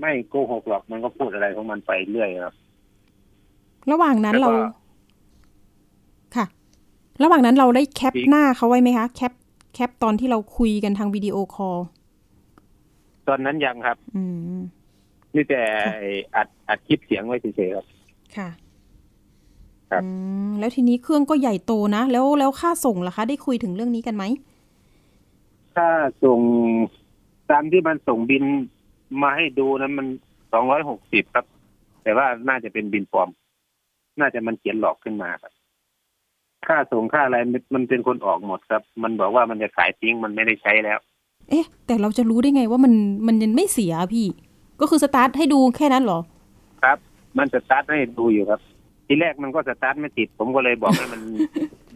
[0.01, 2.55] ไม่โกหกหรอกมันก็พูดอะไรของมันไปเรื่อยครับ
[3.91, 4.69] ระหว่างนั้นแล้วก็เรา
[6.35, 6.45] ค่ะ
[7.23, 9.33] ระหว่างนั้นเราได้ cap อีกหน้าเขาไว้ไหมคะ cap
[9.73, 11.77] cap ตอนที่เราคุยกันทาง video call
[13.27, 14.23] ตอนนั้นยังครับ อื
[14.57, 14.59] ม
[15.35, 17.85] นี่แต่ค่ะไอ้อัดอัดคลิปเสียงไว้เฉยๆครับ
[18.35, 18.49] ค่ะ
[19.91, 20.07] ครับอื
[20.47, 24.23] มแล้วทีนี้เครื่องก็ใหญ่โตนะ แล้วแล้วค่าส่งล่ะคะ ได้คุยถึงเรื่องนี้กันไหม
[25.75, 25.87] ถ้า
[26.23, 26.39] ส่ง
[27.49, 28.43] ตามที่มันส่งบิล
[29.21, 30.07] มาให้ดูนั้นมัน
[30.53, 31.45] สองร้อยหกสิบครับ
[32.03, 33.29] แต่ว่าน่าจะเป็นบิลปลอม
[34.19, 35.53] น่าจะมันเขียนหลอกขึ้นมาครับ
[36.67, 40.99] ค่าส่งค่าอะไรมันมันเป็นคนออกหมดครับ มันบอกว่ามันจะขายทิ้งมันไม่ได้ใช้แล้ว
[41.49, 42.93] เอ๊ะ แต่เราจะรู้ได้ไงว่ามัน
[43.27, 44.27] มันยังไม่เสียพี่
[44.81, 46.19] ก็คือสตาร์ทให้ดูแค่นั้นเหรอ
[46.83, 46.97] ครับ
[47.37, 48.61] มันสตาร์ทให้ดูอยู่ครับ
[49.07, 51.21] ทีแรกมันก็สตาร์ทไม่ติด ผมก็เลยบอกให้มัน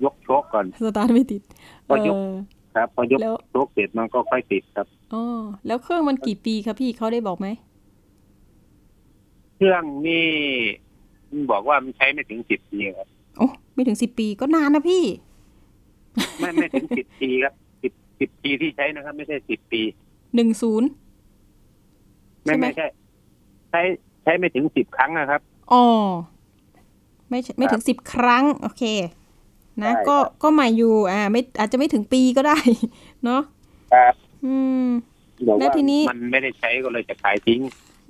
[0.04, 1.42] ยกโช้คก่อน สตาร์ทไม่ติด
[1.88, 2.32] พอยกเออ
[2.76, 5.24] ครับ พอยกแล้วโช้คเสร็จมันก็ค่อยติดครับอ๋อ
[5.68, 7.48] แล้วเครื่องมันกี่ปีครับพี่เขาได้บอกไหม
[9.56, 10.28] เครื่องนี่
[11.32, 13.08] มันบอกว่ามันใช้ไม่ถึงสิบปีครับ
[13.38, 15.04] โอ้ไม่ถึงสิบปีก็นานนะพี่
[16.40, 19.82] ไม่ไม่ถึงสิบปีครับสิบสิบปีที่ใช้นะครับ ไม่ใช่สิบปี
[20.36, 20.88] หนึ่งศูนย์
[22.44, 22.88] ไม่ใช่ไหมไม่ใช่
[23.72, 23.82] ใช้
[24.24, 25.84] ใช้ไม่ถึงสิบครั้งนะครับอ๋อ
[27.30, 28.84] ไม่ใช่ไม่ถึงสิบครั้ง โอเค
[29.82, 32.58] นะใช่ก็ครับก็ใหม่อยู่อ่าไม่อาจจะไม่ถึงปีก็ได้
[33.24, 33.42] เนาะ
[33.94, 34.14] ครับ
[34.46, 34.56] อื
[34.86, 34.88] ม
[35.48, 37.60] บอกแล้วว่าทีนี้มันไม่ได้ใช้ก็เลยจะขายทิ้ง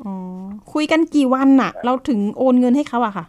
[0.04, 0.14] อ๋อ
[0.74, 3.26] คุยกันกี่วันน่ะ เราถึงโอนเงินให้เขาอะค่ะ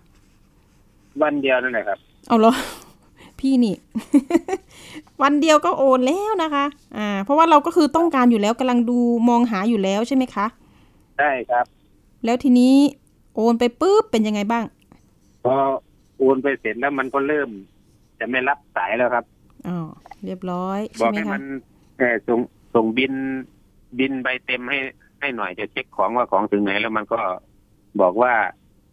[1.23, 2.55] วันเดียวนั่นแหละครับเอาเหรอ
[3.41, 3.75] พี่นี่
[5.23, 6.65] วันเดียวก็โอนแล้วนะคะ
[6.97, 10.47] อ่า เพราะว่าเราก็คือต้องการอยู่แล้วกำลังดูมองหาอยู่แล้วใช่ไหมคะ
[11.19, 11.65] ใช่ครับ
[12.25, 12.75] แล้วทีนี้
[13.35, 14.65] โอนไปปุ๊บเป็นยังไงบ้าง
[15.45, 15.55] พอ
[16.19, 17.49] โอนไปเสร็จแล้วมันก็เริ่ม
[18.19, 19.25] จะไม่รับสายแล้วครับ
[19.69, 19.79] อ๋อ
[20.25, 21.43] เรียบร้อยบใช่อกไหมให้คะมัน
[21.99, 22.41] เออส่ง
[22.75, 23.13] ส่งบิน
[23.99, 24.79] บินใบเต็มให้
[25.21, 27.21] ให้หน่อยจะเช็คของว่าของถึงไหนแล้วมันก็
[28.01, 28.33] บอกว่า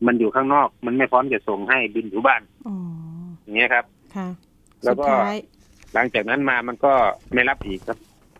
[0.05, 2.75] มันอยู่ข้างนอก มันไม่พร้อมจะส่งให้บินอยู่บ้านอ๋อ
[3.41, 4.27] อย่างเงี้ยครับค่ะ
[4.83, 5.37] แล้สุวดก็ท้าย
[5.93, 6.93] หลังจากนั้นมามันก็
[7.33, 7.97] ไม่รับอีกครับ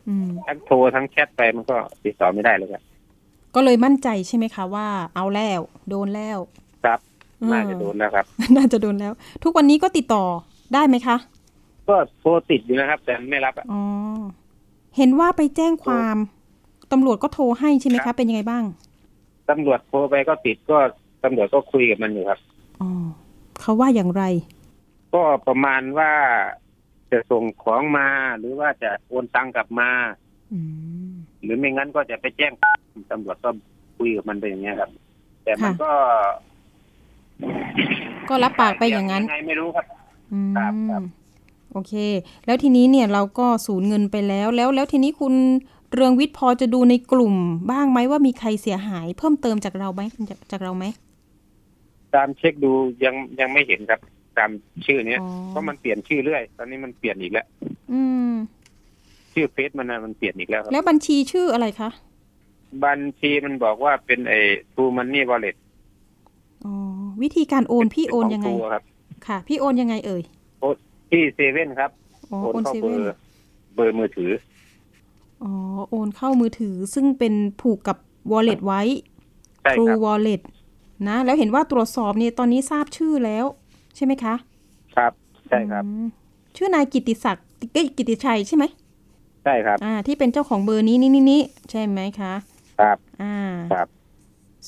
[0.07, 2.83] อืมทั้งโทรทั้งแชทไปมันก็ติดต่อไม่ได้เลยครับ
[3.55, 6.39] ก็เลยมั่นใจใช่ไหมคะว่าเอาแล้ว โดนแล้ว
[6.85, 6.99] ครับ
[7.41, 9.13] อืมน่าจะโดนแล้วครับ น่าจะโดนแล้ว
[9.43, 10.25] ทุกวันนี้ก็ติดต่อ
[10.73, 11.17] ได้ไหมคะ
[11.89, 13.81] ก็โทรติดอยู่นะครับ แต่ไม่รับอะอ๋อ
[14.97, 16.15] เห็นว่าไปแจ้งความ
[16.91, 18.63] ตำรวจก็โทรให้ใช่ไหมครัคะบเป็นยังไงบ้าง
[19.49, 20.77] ตำรวจโทรไปก็ติดก็
[21.23, 22.39] ตำรวจก็คุยกับมันอยู่ครับ
[22.81, 22.89] อ๋อ
[23.61, 24.23] เขาว่าอย่างไร
[25.13, 26.11] ก็ประมาณว่า
[27.11, 28.07] จะส่งของมา
[28.39, 29.89] หรือว่าจะโอนตังกลับมา
[30.53, 30.59] อื
[31.09, 32.77] มหรือไม่งั้นก็จะไปแจ้งความ
[33.11, 33.49] ตำรวจก็
[33.97, 34.91] คุยกับมันไปอย่างเงี้ยครับ
[35.43, 35.91] แต่มันค่ะก็
[38.29, 40.00] ก็รับปากไปอย่างนั้นไงไม่รู้ครับอืม
[40.57, 41.03] ครับครับ
[41.71, 41.93] โอเค
[42.45, 45.33] แล้วทีนี้เนี่ยเราก็สูญเงินไปแล้วแล้ว แล้วทีนี้คุณ
[45.93, 47.35] เรืองวิทย์พอจะดูในกลุ่ม
[47.71, 50.85] บ้างไหมว่ามีใครเสียหายเพิ่มเติมจากเราไหมจากจากเราไหม
[52.15, 52.71] ตามเช็คดู
[53.03, 53.99] ยังยังไม่เห็นครับ
[54.37, 54.49] ตาม
[54.85, 57.45] ชื่อเนี้ยอ๋อเพราะมันเปลี่ยนชื่อเรื่อย ตอนนี้มันเปลี่ยนอีกแล้ว
[57.91, 58.33] อืม
[59.33, 61.89] ชื่อเฟซมันนะมันเปลี่ยนอีกแล้วครับแล้วบัญชีชื่ออะไรคะ
[62.85, 64.39] บัญชีมันบอกว่าเป็นไอ้
[64.73, 65.55] ทูมันนี่วอลเล็ต
[66.65, 66.73] อ๋อ
[67.21, 68.83] วิธีการโอนพี่โอนยังไงครับ
[69.27, 70.21] ค่ะ พี่โอนยังไงเอ่ย
[71.09, 71.91] ที่เซเว่นครับ
[72.31, 73.15] อ๋อโอนโอนเข้าเซเบอเว่นร์
[73.75, 74.31] เบอร์มือถือ
[75.43, 75.51] อ๋อ
[75.89, 77.97] โอนเข้ามือถือซึ่งเป็นผูกกับ
[78.31, 78.81] wallet ไว้
[79.61, 80.41] ใช่ค True รับ Wallet
[81.07, 83.45] นะ แล้วเห็นว่าตรวจสอบเนี่ยตอนนี้ทราบชื่อแล้ว
[83.95, 84.35] ใช่ไหมคะ
[84.95, 85.11] ครับ
[85.49, 86.07] ใช่ครับอืม
[86.57, 88.63] ชื่อนายกิตติศักดิ์เอ้ยกิตติชัยใช่ไหม
[89.43, 92.33] ใช่ครับ อ่า ที่เป็นเจ้าของเบอร์นี้นี่นี่นี่ใช่ไหมคะ
[92.79, 93.35] ครับ อ่า
[93.73, 93.87] ครับ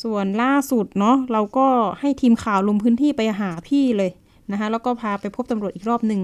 [0.03, 1.67] ส่วนล่าสุดเนาะเราก็
[1.99, 4.11] ให้ทีมข่าวลงพื้นที่ไปหาพี่เลย
[4.51, 6.21] นะคะแล้วก็พาไปพบตำรวจอีกรอบหนึ่ง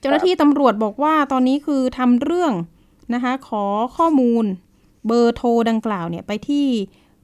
[0.00, 2.52] เจ้าหน้าที่ตำรวจบอกว่าตอนนี้คือทำเรื่อง
[3.14, 3.64] นะคะขอ
[3.96, 4.44] ข้อมูล
[5.06, 6.66] เบอร์โทรดังกล่าวเนี่ยไปที่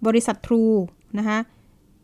[0.06, 0.64] บริษัททรู
[1.18, 1.38] นะคะ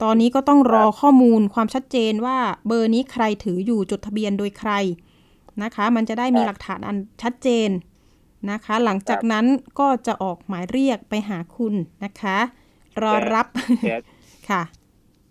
[0.02, 4.70] ตอนนี้ก็ต้องรอข้อมูลความชัดเจนว่าเบอร์นี้ใครถืออยู่จดทะเบียนโดยใคร
[5.62, 7.70] นะคะ มันจะได้มีหลักฐานอันชัดเจน
[8.50, 9.46] นะคะ หลังจากนั้น
[9.79, 11.74] ก็จะออกหมายเรียกไปหาคุณ
[12.05, 12.38] นะคะ
[13.02, 13.46] รอรับ
[13.83, 13.96] แต่
[14.50, 14.62] ค่ะ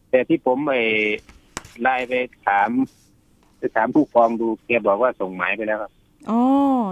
[0.10, 0.72] แต่ที่ผมไป
[1.82, 2.14] ไล่ไป
[2.48, 2.70] ถาม
[3.58, 5.92] ไปถามผู้กองดูแกบอกว่าส่งหมายไปแล้วครับ
[6.30, 6.42] อ๋อ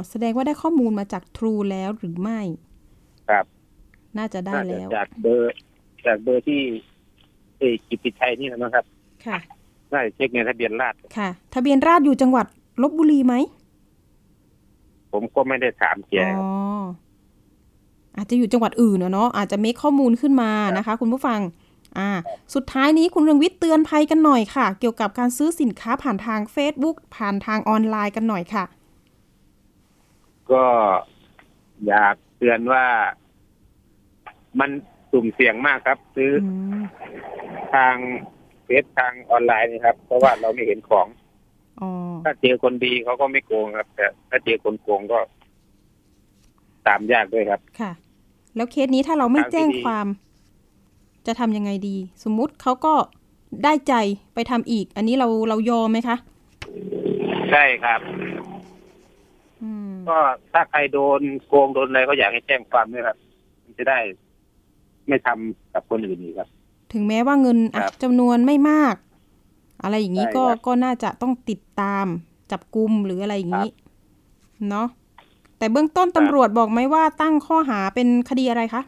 [0.10, 2.40] แสดงว่าได้ข้อมูลมาจาก True แล้วหรือไม่
[3.30, 3.46] ครับ
[4.18, 5.54] น่าจะได้น่าจะแล้ว จากเบอร์
[6.06, 6.62] จากเบอร์ที่
[7.58, 8.86] เอ่อกิตติชัยนี่นะครับ
[9.26, 9.38] ค่ะ
[9.92, 12.46] น่าจะเช็กในทะเบียนราษฎร์ค่ะ ทะเบียนราษฎร์อยู่จังหวัด
[12.82, 13.36] ลพบุรีไหม
[15.12, 16.46] ผมก็ไม่ได้ถามแกอ๋ครับอ
[18.18, 21.40] อาจจะอยู่จังหวัดอื่นอะเนาะอาจจะ make ข้อมูลขึ้นมานะคะ คุณผู้ฟัง
[21.98, 22.10] อ่า
[22.54, 28.66] สุดท้ายนี้คุณเรืองวิทย์เตือนภัยกันหน่อยค่ะ เกี่ยวกับการซื้อสินค้าผ่านทาง Facebook ผ่านทางออนไลน์กันหน่อยค่ะ
[30.52, 30.66] ก็
[31.88, 32.86] อยากเตือนว่า
[34.60, 34.70] มัน
[35.12, 36.82] สุ่มเสี่ยงมากครับ ซื้ออืม
[37.74, 37.96] ทาง
[38.64, 41.08] เฟซทางออนไลน์นี่ครับ เพราะว่าเราไม่เห็นของ
[41.82, 41.90] อ๋อ
[42.24, 45.20] ถ้าเจอคนดีเขาก็ไม่โกงครับ แต่ถ้าเจอคนโกงก็
[46.88, 47.92] ตามยากด้วยครับ ค่ะ
[48.56, 50.08] แล้วเคสนี้ถ้าเราไม่ทางที่แจ้งดีความ
[51.28, 52.94] จะทำยังไงดี สมมุติเขาก็
[53.64, 53.94] ได้ใจ
[54.34, 56.18] ไปทำอีก อันนี้เราเรายอมไหมคะ
[57.52, 58.00] ใช่ครับ
[59.64, 60.18] อืมก็
[60.54, 63.18] ถ้าใครโดนโกงโดนอะไรก็อยากให้แจ้งความด้วยครับ
[63.64, 64.00] มันจะได้
[65.08, 66.50] ไม่ทำกับคนอื่นอีกครับ
[66.94, 68.96] ถึงแม้ว่าเงินอะครับจำนวนไม่มาก
[69.84, 72.06] อะไรอย่างนี้ใช่ก็ครับก็น่าจะต้องติดตาม
[72.52, 73.70] จับกลุ่มหรืออะไรอย่างนี้
[74.70, 74.88] เนาะ
[75.58, 78.82] แต่เบื้องต้นตำรวจบอกไหมว่าตั้งข้อหาเป็นคดีอะไรคะ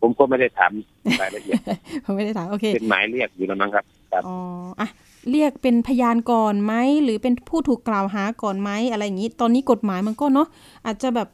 [0.00, 0.72] ผมก็ไม่ได้ถาม
[1.20, 1.60] รายละเอียด
[2.04, 4.36] ผมไม่ได้ถามโอเคเป็นหมายเรียกอยู่แล้วมั้งครับครับอ๋อ
[4.80, 4.88] อะ
[5.30, 10.48] เรียกเป็นพยานก่อนไหมหรือเป็นผู้ถูกกล่าวหาก่อนไหมอะไรอย่างนี้ ตอนนี้กฎหมายมันก็เนาะ
[10.86, 11.28] อาจจะแบบ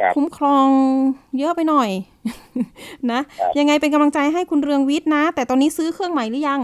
[0.00, 0.68] ครับคุ้มครอง
[1.38, 1.90] เยอะไปหน่อย
[3.12, 6.60] นะครับยังไงเป็นกำลังใจให้คุณเรืองวิทย์นะ แต่ตอนนี้ซื้อเครื่องใหม่หรือยัง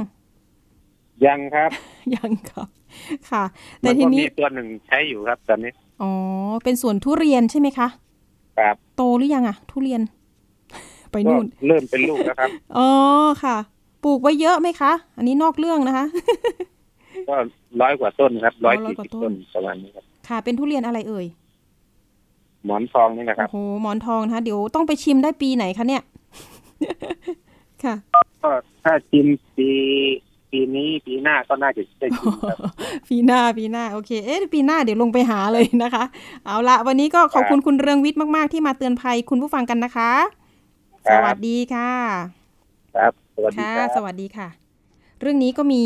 [1.26, 1.70] ยังครับ
[2.14, 2.68] ยังครับ
[3.30, 3.44] ค่ะ
[3.84, 6.12] มัแต่นทีก็นี้มีตัวหนึ่งใช้อยู่ครับตอนนี้อ๋อ
[6.64, 7.88] เป็นสวนทุเรียนใช่ไหมคะ
[8.58, 10.00] ครับโตหรือยังอะทุเรียน
[11.12, 12.88] ไปก็นู่น เริ่มเป็นลูกแล้วครับ อ๋อ
[13.44, 13.56] ค่ะ
[14.04, 16.06] ปลูกไว้เยอะไหมคะ อันนี้นอกเรื่องนะคะ
[17.28, 17.34] ก็
[17.80, 21.26] ร้อยกว่าต้นครับอ๋ร้ออยร้อยสี่กว่าสิบต้ต้นนประมาณนี้ครับ ค่ะ เป็นทุเรียนอะไรเอ่ย
[22.64, 26.02] หมอนทองนี่นะครับ โอ้โห หมอนทองนะคะเดี๋ยวต้องไปชิมได้ปีไหนคะเนี่ย
[27.84, 27.94] ค่ะ
[28.42, 28.50] ก็
[28.82, 29.70] ถ้าชิมปี
[30.50, 32.58] ปีนี้ปีหน้าก็น่าจะได้ชิมครับ
[33.08, 36.04] ปีหน้าปีหน้าโอเคเอ๊ะปีหน้าเดี๋ยวลงไปหาเลยนะคะ
[36.46, 40.39] เอาละวันนี้ก็ขอบคุณคุณเรืองวิทย์มาก ๆ ที่มาเตือนภัยคุณผู้ฟังกันนะคะครั
[41.10, 41.92] สบวัสดีค่ะ
[42.96, 44.48] ครับสวัสดีค่ะครับสวัสดีค่ะ
[45.20, 45.84] เรื่องนี้ก็มี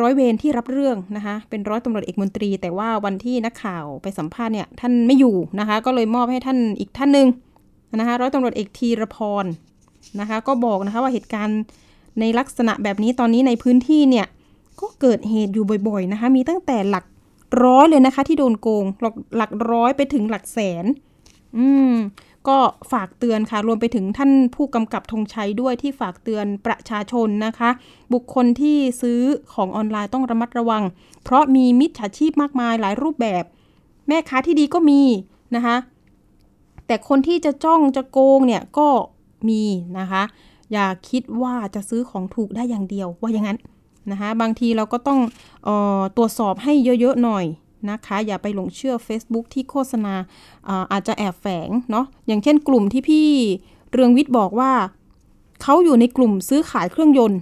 [0.00, 7.28] ร้อยเวรที่รับเรื่องนะคะ เป็นร้อยตำรวจเอกมนตรี แต่ว่าวันที่นักข่าวไปสัมภาษณ์เนี่ย ท่านไม่อยู่นะคะ ก็เลยมอบให้ท่านอีกท่านหนึ่ง
[7.98, 9.44] นะคะร้อยตำรวจเอกธีรพร
[10.20, 11.60] นะคะ ก็บอกนะคะว่าเหตุการณ์
[12.20, 14.26] ในลักษณะแบบนี้ตอนนี้ในพื้นที่เนี่ย
[14.80, 17.04] ก็เกิดเหตุอยู่บ่อยๆนะคะ มีตั้งแต่หลัก
[17.64, 20.84] ร้อยเลยนะคะ ที่โดนโกงหลักหลักร้อยไปถึงหลักแสน
[21.58, 21.94] อืม
[22.48, 22.58] ก็
[22.92, 27.70] ฝากเตือนค่ะ รวมไปถึงท่านผู้กำกับธงชัยด้วยที่ฝากเตือนประชาชนนะคะ
[28.12, 29.20] บุคคลที่ซื้อ
[29.54, 30.82] ของออนไลน์ต้องระมัดระวัง
[31.24, 33.44] เพราะมีมิจฉาชีพมากมายหลายรูปแบบ
[34.08, 35.02] แม่ค้าที่ดีก็มี
[35.54, 35.76] นะคะ
[36.86, 38.88] แต่คนที่จะจ้องจะโกงเนี่ยก็
[39.48, 39.62] มี
[39.98, 40.22] นะคะ
[40.72, 43.58] อย่าคิดว่าจะซื้อของถูกได้อย่างเดียวว่าอย่างนั้น
[44.10, 45.20] นะคะ บางทีเราก็ต้อง
[45.66, 45.68] อ
[45.98, 47.44] อตรวจสอบให้เยอะๆหน่อย
[47.90, 50.14] นะคะ อย่าไปหลงเชื่อ Facebook ที่โฆษณา
[50.68, 53.28] อาอาจจะแอบแฝงเนาะอย่างเช่นกลุ่มที่พี่
[53.92, 54.72] เรืองวิทย์บอกว่า
[55.62, 57.40] เขาอยู่ในกลุ่มซื้อขายเครื่องยนต์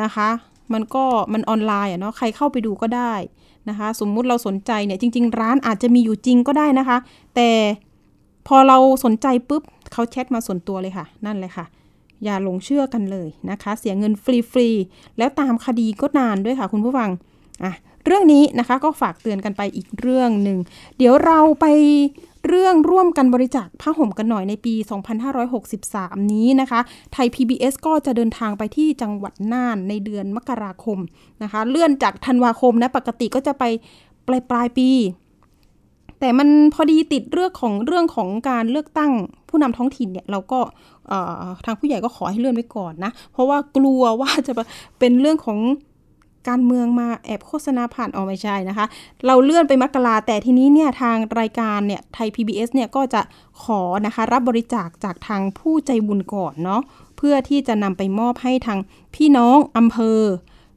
[0.00, 0.28] นะคะ
[0.72, 3.14] มันก็มันออนไลน์อะเนาะใครเข้าไปดูก็ได้
[3.68, 6.98] นะคะ สมมุติเราสนใจเนี่ยจริง ๆ ร้านอาจจะมีอยู่จริงก็ได้นะคะ
[7.34, 7.50] แต่
[8.46, 11.66] พอเราสนใจปุ๊บเขาแชทมาส่วนตัวเลยค่ะ นั่นเลยค่ะ
[12.24, 17.10] อย่าหลงเชื่อกันเลยนะคะ เสียเงินฟรีๆแล้วตามคดีก็นานด้วยค่ะคุณผู้ฟัง
[17.64, 17.72] อะ
[18.06, 20.58] เรื่องนี้นะคะก็ฝากเตือนกันไปอีกเรื่องหนึ่ง
[20.98, 21.66] เดี๋ยวเราไป
[22.48, 24.74] เรื่องร่วมกันบริจาคผ้าห่มกันหน่อยในปี
[25.52, 26.80] 2563 นี้นะคะ
[27.12, 30.98] ไทย PBS ก็จะเดินทางไปที่จังหวัดน่านในเดือนมกราคม
[31.42, 33.64] นะคะ เลื่อนจากธันวาคมนะ ปกติก็จะไป
[34.26, 34.90] ปลายปลายปี
[36.20, 39.12] แต่มันพอดีติดเรื่องของเรื่องของการเลือกตั้ง
[39.48, 40.60] ผู้นำท้องถิ่นเนี่ยเราก็
[41.64, 44.52] ทางผู้ใหญ่ก็ขอให้เลื่อนไว้ก่อนนะ เพราะว่ากลัวว่าจะ
[44.98, 45.58] เป็นเรื่องของ
[46.48, 48.86] การเมืองมาแอบโฆษณาผ่านออกไม่ใช่นะคะ
[49.26, 53.20] เราเลื่อนไปมกราแต่ทีนี้เนี่ยทางรายการเนี่ยไทย PBS เนี่ยก็จะ
[53.62, 56.80] ขอนะคะรับบริจาคจากทางผู้ใจบุญก่อนเนาะ
[57.16, 58.78] เพื่อที่จะนำไปมอบให้ทาง
[59.14, 60.20] พี่น้องอำเภอ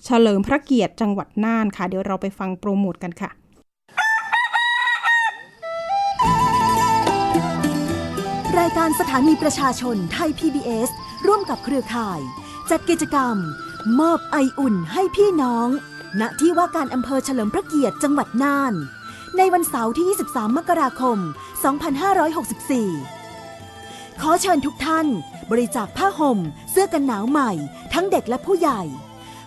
[0.05, 3.30] เฉลิมพระเกียรติจังหวัดน่านค่ะ เดี๋ยวเราไปฟังโปรโมทกันค่ะ
[8.59, 10.89] รายการสถานีประชาชนไทย PBS
[11.28, 12.20] ร่วมกับเครือข่าย
[12.70, 13.36] จัดกิจกรรม
[13.98, 15.68] มอบไออุ่นให้พี่น้อง
[16.20, 18.74] ณ ที่ว่าการอำเภอเฉลิมพระเกียรติจังหวัดน่าน
[19.38, 21.18] ในวันเสาร์ที่ 23 มกราคม
[23.30, 25.08] 2564 ขอเชิญทุกท่าน
[25.52, 26.40] บริจาคผ้าห่ม
[26.72, 27.52] เสื้อกันหนาวใหม่
[27.94, 28.82] ทั้งเด็กและผู้ใหญ่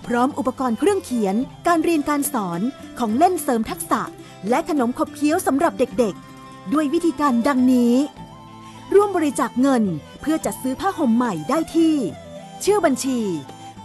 [0.06, 1.36] พร้อมอุปกรณ์เครื่องเขียน
[1.66, 2.60] การเรียนการสอน
[2.98, 4.02] ของเล่นเสริมทักษะ
[4.48, 7.94] และขนมขบเคี้ยวสำหรับเด็กๆ ด้วยวิธีการดังนี้
[8.94, 9.82] ร่วมบริจาคเงิน
[10.20, 11.94] เพื่อจัดซื้อผ้าห่มใหม่ได้ที่
[12.64, 13.20] ชื่อบัญชี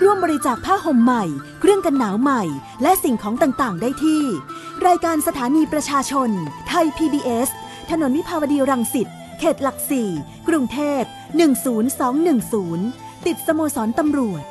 [0.02, 1.24] ร่วมบริจาคผ้าห่มใหม่
[1.60, 2.42] เครื่องกันหนาวใหม่
[2.82, 4.22] และสิ่งของต่าง ๆ ได้ที่
[4.84, 6.30] รายการสถานีประชาชน
[6.68, 7.48] ไทย PBS
[7.90, 9.08] ถนนวิภาวดีรังสิต
[9.38, 10.08] เขตหลักสี่
[10.48, 11.02] กรุงเทพ
[12.34, 14.42] 10210 ติดสโมสรตำรวจ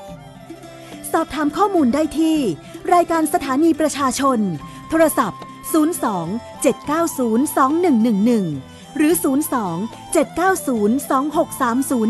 [1.12, 2.38] สอบถามข้อมูลได้ที่
[2.94, 4.40] รายการสถานีประชาชน
[4.90, 5.42] โทรศัพท์
[5.74, 7.48] 02 790
[8.36, 9.14] 2111 หรือ
[9.64, 11.12] 02 790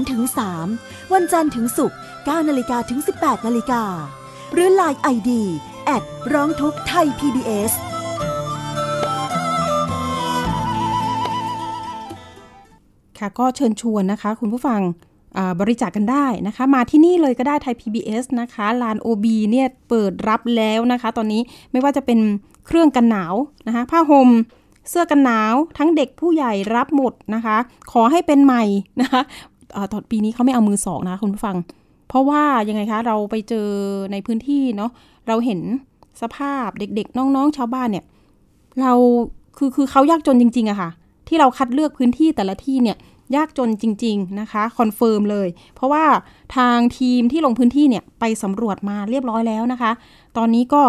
[0.01, 0.23] 2630ถึง
[0.67, 3.83] 3วันจันทร์ถึงศุกร์9นาฬิกาถึง 18นาฬิกา
[4.53, 5.31] หรือ Line ID
[5.85, 6.03] แอด
[6.33, 7.73] ร้องทุกไทย PBS
[13.19, 14.81] ค่ะก็เชิญชวนนะคะ คุณผู้ฟัง
[15.59, 21.41] บริจาคกกันได้นะคะ มาที่นี่เลยก็ได้ไทย PBS นะคะลาน OB เนี่ยเปิดรับแล้วนะคะ ตอนนี้
[21.71, 22.19] ไม่ว่าจะเป็น
[22.67, 23.33] เครื่องกันหนาว
[23.67, 24.29] นะคะ ผ้าห่ม
[24.89, 27.57] เสื้อกันหนาว ทั้งเด็กผู้ใหญ่รับหมดนะคะ
[27.91, 28.63] ขอให้เป็นใหม่
[29.01, 29.21] นะคะ
[29.91, 31.55] ตอนปีนี้เขาไม่เอามือสองนะคะคุณผู้ฟัง
[32.09, 33.67] เพราะว่ายังไงคะเราไปเจอ
[34.11, 34.91] ในพื้นที่เนาะ
[35.27, 35.59] เราเห็น
[36.21, 38.05] สภาพเด็กๆ น้องๆ ชาวบ้านเนี่ย
[38.81, 38.93] เรา
[39.57, 40.89] คือคือเขายากจนจริงๆอะค่ะ
[41.27, 42.97] ที่เราคัดเลือกพื้นที่แต่ละที่เนี่ย
[43.35, 46.05] ยากจนจริง ๆ นะคะ confirm เลย เพราะว่า
[46.55, 49.91] ทางทีมที่ลงพื้นที่เนี่ยไปสำรวจมาเรียบร้อยแล้วนะคะ
[50.37, 50.83] ตอนนี้ก็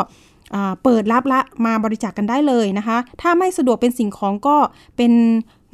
[0.82, 4.56] เปิดรับละมาบริจาคกกันได้เลยนะคะ ถ้าไม่สะดวกเป็นสิ่งของก็
[4.96, 5.12] เป็น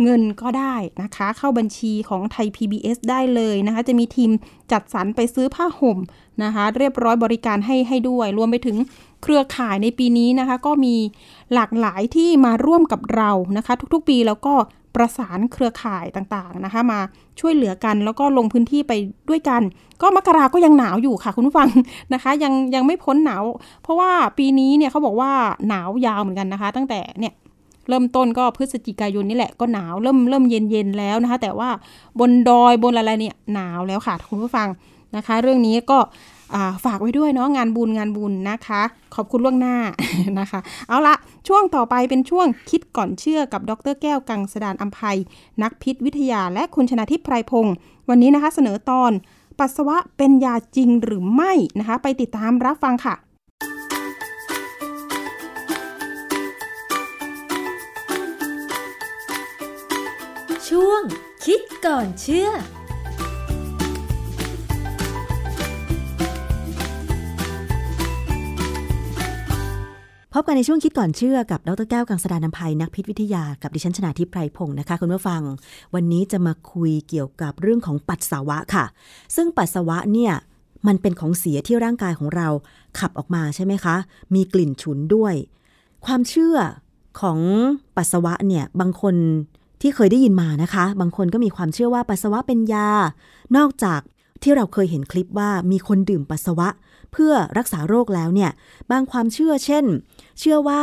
[0.03, 4.31] เงินก็ได้นะคะ เข้าบัญชีของไทย PBS ได้เลยนะคะ จะมีทีม
[4.73, 5.99] จัดสรรไปซื้อผ้าห่ม
[6.45, 8.77] นะคะ เรียบร้อยบริการให้ให้ด้วย รวมไปถึง
[9.23, 10.95] เครือข่ายในปีนี้นะคะ ก็มี
[11.55, 14.55] หลากหลายที่มาร่วมกับเรานะคะ ทุกๆ ปีแล้วก็
[14.95, 17.01] ประสานเครือข่ายต่างๆนะคะ มา
[17.41, 18.93] ช่วยเหลือกันแล้วก็ลงพื้นที่ไป
[19.29, 19.62] ด้วยกัน
[20.03, 21.68] ก็มกราก็ยังหนาวอยู่ค่ะคุณผู้ฟัง
[22.14, 23.43] นะคะ ยังยังไม่พ้นหนาว
[23.83, 25.33] เพราะว่าปีนี้เนี่ยเขาบอกว่า
[25.68, 27.33] หนาวยาวเหมือนกันนะคะ ตั้งแต่เนี่ย
[27.89, 31.68] เริ่มต้นก็พฤศจิกายนนี่แหละก็หนาวเริ่มเริ่มเย็นเย็นแล้วนะคะ แต่ว่า
[32.20, 34.68] บนดอยบนอะไรเนี่ยหนาวแล้วค่ะคุณผู้ฟัง
[35.16, 35.99] นะคะ เรื่องนี้ก็
[36.85, 38.83] ฝากไว้ด้วยเนาะงานบุญงานบุญนะคะ
[39.15, 39.77] ขอบคุณล่วงหน้า
[40.39, 41.15] นะคะ เอาละ
[41.49, 45.19] ช่วงต่อไปเป็นช่วงคิดก่อนเชื่อกับดรแก้วกังสดานอัมภัย
[45.63, 47.75] นักพิษวิทยาและคุณชนะทิพย์ไพรพงศ์
[48.09, 49.13] วันนี้นะคะเสนอตอน
[49.59, 53.15] ปัสสาวะเป็นยาจริงหรือไม่นะคะ ไปติดตามรับฟังค่ะ
[60.69, 61.03] ช่วง
[61.45, 62.49] คิดก่อนเชื่อ
[70.35, 75.43] พบกันในช่วงคิดก่อนเชื่อกับดรแก้วกังสดานนภัยนักพิษวิทยากับดิฉันชนาทิพไพรพงศ์นะคะคุณผู้ฟัง
[75.95, 78.85] วันนี้จะมาคุยเกี่ยวกับเรื่องของปัสสาวะค่ะ
[79.37, 80.33] ซึ่งปัสสาวะเนี่ย
[80.87, 82.49] มันเป็นของเสียที่ร่างกายของเรา
[82.99, 83.97] ขับออกมาใช่ไหมคะ
[84.35, 85.35] มีกลิ่นฉุนด้วย
[86.07, 86.57] ความเชื่อ
[87.20, 87.39] ของ
[87.97, 89.14] ปัสสาวะเนี่ยบางคน
[89.80, 92.91] ที่เคยได้ยินมานะคะ บางคนก็มีความเชื่อว่าปัสสาวะเป็นยา
[93.57, 94.01] นอกจาก
[94.43, 96.68] ที่เราเคยเห็นคลิปว่ามีคนดื่มปัสสาวะ
[97.13, 98.51] เพื่อรักษาโรคแล้วเนี่ย
[98.91, 99.85] บางความเชื่อเช่น
[100.41, 100.83] เชื่อว่า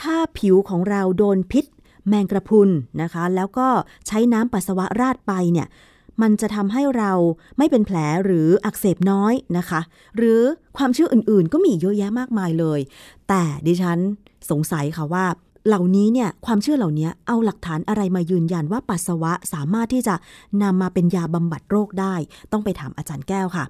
[0.00, 1.64] ถ้าผิวของเราโดนพิษ
[2.08, 2.68] แมงกระพุน
[3.02, 3.68] นะคะ แล้วก็
[4.06, 5.66] ใช้น้ำปัสสาวะราดไปเนี่ย
[6.22, 7.12] มันจะทำให้เรา
[7.58, 9.80] ไม่เป็นแผลหรืออักเสบน้อยนะคะ
[10.16, 10.40] หรือ
[10.76, 12.80] ความเชื่ออื่นๆ ก็มีเยอะแยะมากมายเลย
[13.28, 13.98] แต่ดิฉัน
[14.50, 15.26] สงสัยค่ะว่า
[15.66, 20.14] เหล่านี้เนี่ยความเชื่อเหล่านี้เอาหลักฐานอะไรมายืนยันว่าปัสสาวะสามารถที่จะ
[20.62, 22.14] นำมาเป็นยาบำบัดโรคได้
[22.52, 23.64] ต้องไปถามอาจารย์แก้วค่ะ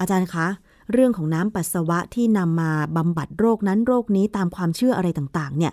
[0.00, 0.46] อาจารย์คะ
[0.92, 5.72] เรื่องของน้ำปัสสาวะที่นำมาบำบัดโรคนั้นโรคนี้ตามความเชื่ออะไรต่างๆ เนี่ย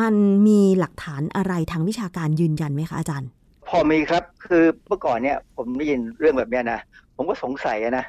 [0.00, 0.14] มัน
[0.46, 3.28] มีหลักฐานอะไรทางวิชาการยืนยันไหมคะอาจารย์
[3.68, 6.80] พอมีครับ คือเมื่อก่อนเนี่ย ผมได้ยินเรื่องแบบนี้นะ
[7.16, 8.04] ผมก็สงสัยนะ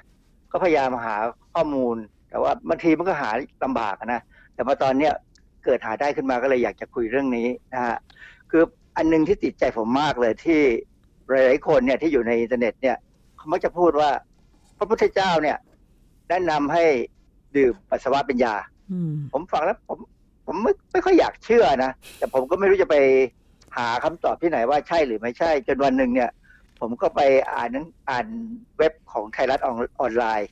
[0.52, 1.16] ก็พยายามหา
[1.54, 1.96] ข้อมูล
[2.30, 3.30] แต่ว่าบางทีมันก็หา
[3.64, 4.22] ลำบากนะ
[4.54, 5.14] แต่พอตอนเนี้ย
[5.66, 7.98] เกิดหาได้ขึ้นมาก็เลยอยากจะคุยเรื่องนี้นะฮะ
[8.50, 8.64] คือ
[8.98, 10.60] อันหนึงที่ติดใจผมมากเลยที่
[11.30, 12.98] หลายๆคนเนี่ยที่อยู่ในอินเทอร์เน็ตเนี่ย
[13.38, 14.10] เขามักจะพูดว่า
[14.78, 15.58] พระพุทธเจ้าเนี่ย
[16.30, 16.84] แนะนำให้
[17.56, 18.56] ดื่มปัสสาวะเป็นยา
[18.92, 20.00] อืมผมฟังแล้วผม
[20.46, 22.96] ผมไม่ไม่ค่อยอยากเชื่อนะ แต่ผมก็ไม่รู้จะไป
[23.78, 26.32] หาคำตอบที่ไหนว่าใช่หรือไม่ใช่ จนวันหนึ่งเนี่ย
[26.80, 27.22] ผมก็ไป
[27.54, 28.26] อ่านหนังอ่าน
[28.78, 30.50] เว็บของไทยรัฐออนออนไลน์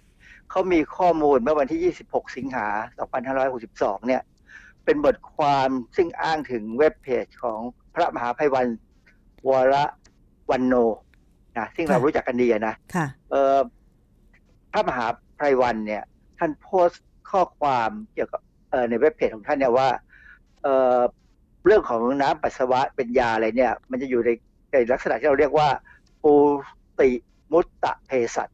[0.50, 2.68] เขามีข้อมูลเมื่อวันที่ 26 สิงหา
[3.38, 4.22] 2562 เนี่ย
[4.86, 7.60] เป็นบทความซึ่งอ้างถึงเว็บเพจของ
[7.94, 8.68] พระมหาภัยวัน
[9.48, 9.76] วร
[10.52, 10.76] วันโน
[11.58, 13.58] นะซึ่งเราค่ะรู้จักกันดีอะนะค่ะเอ่อ
[14.72, 15.06] พระมหา
[15.38, 16.04] ไพรวันเนี่ย
[16.38, 19.90] ท่านโพสต์ข้อความเกี่ยวกับเอ่อในเว็บเพจของท่านเนี่ยว่า
[20.64, 21.00] เอ่อ
[21.66, 24.30] เรื่องของน้ำปัสสาวะเป็นยาอะไรเนี่ย มันจะอยู่ใน
[24.72, 25.68] ในลักษณะที่เราเรียกว่า
[26.24, 26.34] ปู
[27.00, 27.10] ติ
[27.52, 28.50] มุตตะเภสัช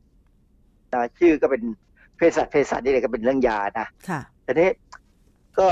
[0.93, 1.63] นะชื่อก็เป็น
[2.17, 4.69] เภสัชเภสัชนี่เลยก็เป็นเรื่องยานะค่ะแต่นี้
[5.57, 5.67] ก็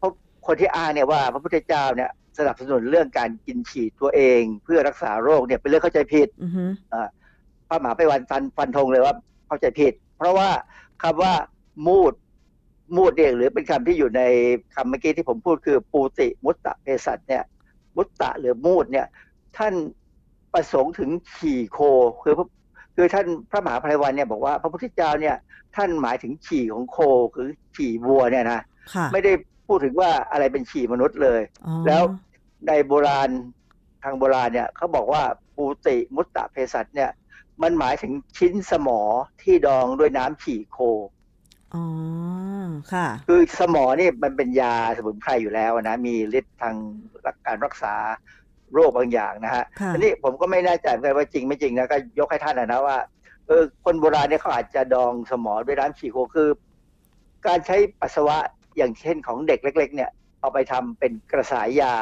[0.00, 0.12] พบ
[0.46, 6.64] คนที่อ้างเนี่ยว่าพระพุทธเจ้าเนี่ยสนับสนุนเรื่องการกินฉีดตัวเอง เพื่อรักษาโรคเนี่ยเป็นเรื่องเข้าใจผิดอือฮึ
[7.68, 9.14] พระมหาไปวันฟันฟันธงเลยว่า
[9.46, 10.50] เข้าใจผิด เพราะว่า
[11.02, 11.34] คำว่า
[11.86, 12.14] มูด
[12.96, 14.22] มูดเนี่ยหรือเป็นคำที่อยู่ใน
[14.74, 17.44] คำเมื่อกี้ที่ผมพูดคือปูติมุตตะเภสัชเนี่ย
[17.96, 19.06] มุตตะหรือมูดเนี่ย
[19.58, 19.74] ท่าน
[20.52, 21.78] ประสงค์ถึงขี่โค
[22.22, 22.46] คือพระ
[22.96, 25.36] คือท่านพระมหาภัยวันเนี่ยบอกว่าพระพุทธเจ้าเนี่ย
[25.76, 26.98] ท่านหมายถึงฉี่ของโค
[27.34, 28.60] คือฉี่วัวเนี่ยนะ
[28.94, 29.32] ค่ะไม่ได้
[29.66, 32.02] พูดถึงว่าอะไรเป็นฉี่มนุษย์เลยอ๋อแล้ว
[32.68, 33.28] ในโบราณ
[34.02, 35.22] ทางโบราณเนี่ยเขาบอกว่า
[35.56, 37.10] ปูติมุตตะเภสัชเนี่ย
[37.62, 39.00] มันหมายถึงชิ้นสมอ
[39.42, 40.78] ที่ดองด้วยน้ำฉี่โค
[41.74, 41.84] อ๋อ
[42.92, 46.74] ค่ะ คือสมอนี่มันเป็นยาสมุนไพรอยู่แล้วนะ มีฤทธิ์ทาง
[47.46, 47.94] การรักษา
[48.74, 52.98] โรคบางอย่างนะฮะค่ะทีนี้ผมก็ไม่แน่ใจเหมือนกันว่าจริงไม่จริงนะก็ยกให้ท่านนะนะว่า
[53.46, 56.48] เออคนโบราณเนี่ยเขาอาจจะดองสมอด้วยน้ำฉี่โคคือ
[57.46, 58.36] การใช้ปัสสาวะ
[58.76, 61.92] อย่างเช่นของเด็กเล็ก ๆ เนี่ย เอาไปทำเป็นกระสายยา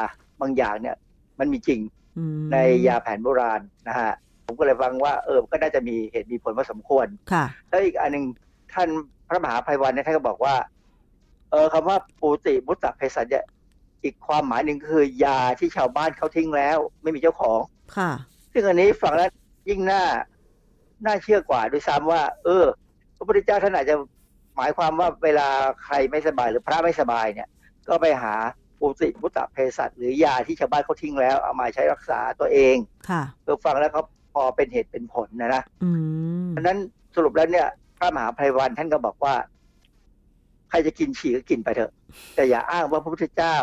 [0.41, 0.95] บางอย่างเนี่ย
[1.39, 1.79] มันมีจริง
[2.17, 2.57] อืมใน
[2.87, 4.11] ยาแผนโบราณนะฮะ
[4.49, 8.25] ผมก็เลยฟังว่าเออก็น่าจะมีเหตุมีผลพอสมควรค่ะแล้วอีกอันหนึ่ง
[8.73, 8.89] ท่าน
[9.27, 10.55] พระมหาภัยวันเนี่ยท่านก็บอกว่า
[11.51, 13.45] เออคำว่าปูติมุตตะเภสัชเนี่ย
[14.03, 17.59] อีกความหมายหนึ่งคือยาที่ชาวบ้านเขาทิ้งแล้ว ไม่มีเจ้าของ
[17.97, 18.11] ค่ะ
[18.53, 19.29] ซึ่งอันนี้ฟังแล้ว
[19.69, 20.03] ยิ่งน่า
[21.05, 22.65] น่าเชื่อกว่าด้วยซ้ำว่า เออ
[23.15, 23.95] พระพุทธเจ้าท่านอาจจะ
[24.55, 25.47] หมายความว่าเวลา
[25.83, 27.49] ใครไม่สบายหรือพระไม่สบายเนี่ย
[27.87, 28.33] ก็ไปหา
[28.79, 32.75] ปูติมุตตะเภสัชหรือยาที่ชาวบ้านเขาทิ้งแล้วเอามาใช้รักษาตัวเอง
[33.09, 35.89] ค่ะเออฟังแล้วเขาพ อเป็นเหตุเป็นผลนะนะอื
[36.45, 36.77] มเพราะฉะนั้น
[37.15, 37.67] สรุปแล้วเนี่ย
[37.97, 39.35] พระมหาภัยวันท่านก็บอกว่า
[40.69, 41.91] ใครจะกินฉี่ก็กินไปเถอะ
[42.35, 43.55] แต่อย่าอ้างว่าพระพุทธเจ้า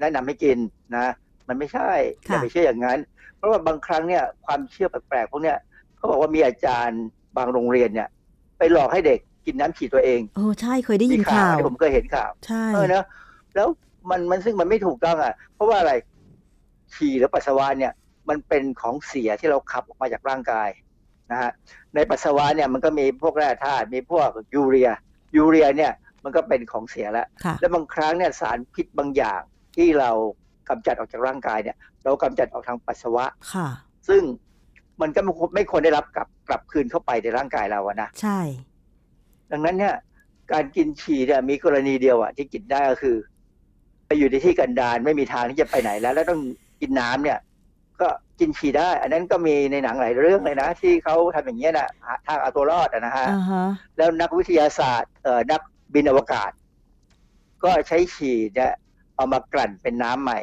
[0.00, 0.58] แนะนำให้กิน
[0.96, 1.06] นะ
[1.48, 1.90] มันไม่ใช่
[2.24, 2.98] อย่าไปเชื่ออย่างนั้น
[3.36, 5.58] เพราะว่าบางครั้งเนี่ย ความเชื่อแปลกๆพวกเนี้ย
[5.96, 7.02] เขาบอกว่ามีอาจารย์
[7.36, 8.08] บางโรงเรียนเนี่ย
[8.58, 13.04] ไปหลอกให้เด็กกินน้ำฉี่ตัวเองโอ้ใช่เคยได้ยินข่าวที่ผมเคยเห็นข่าวใช่เออนะ
[13.54, 13.68] แล้ว
[14.10, 15.92] มันมันซึ่งมันไม่ถูกต้องอะ เพราะว่าอะไร
[16.94, 17.92] ฉี่หรือปัสสาวะเนี่ย
[18.28, 20.68] มันเป็นของเสียที่เราขับออกมาจากร่างกาย
[21.30, 21.50] นะฮะ
[21.94, 24.90] ในปัสสาวะเนี่ยมันก็มีพวกแร่ธาตุมีพวกยูเรีย
[25.36, 25.92] ยูเรียเนี่ย
[26.24, 29.40] มันก็เป็นของเสียแล้วค่ะและบางครั้งเนี่ยสารพิษบางอย่าง
[29.76, 30.10] ที่เรา
[30.68, 33.68] กำจัดออกจากร่างกายเนี่ย เรากำจัดออกทางปัสสาวะค่ะ
[34.08, 34.22] ซึ่ง
[35.00, 38.40] มันก็ไม่ควรไม่ควรได้รับกลับกลับคืนเข้าไปในร่างกายเราอะนะใช่
[39.50, 39.94] ดังนั้นเนี่ย
[40.52, 43.16] การกินฉี่เนี่ยมีกรณีเดียวอะที่กินได้ก็คือ
[44.06, 46.40] ไปอยู่ในที่กันดารไม่มีทางที่จะไปไหนแล้ว แล้วต้อง
[46.80, 47.38] กินน้ำเนี่ย
[48.02, 53.64] ก็ก็กินฉี่ได้ อันนั้นก็มีในหนังหลายเรื่องเลยนะ ที่เขาทำอย่างเงี้ยนะหาทางเอาตัวรอดอะนะฮะอ่าฮะ
[53.96, 55.60] แล้วนักวิทยาศาสตร์เอ่อนัก
[55.94, 56.50] บินอวกาศ
[57.64, 58.72] ก็ใช้ฉี่เนี่ย
[59.16, 60.40] เอามากลั่นเป็นน้ำใหม่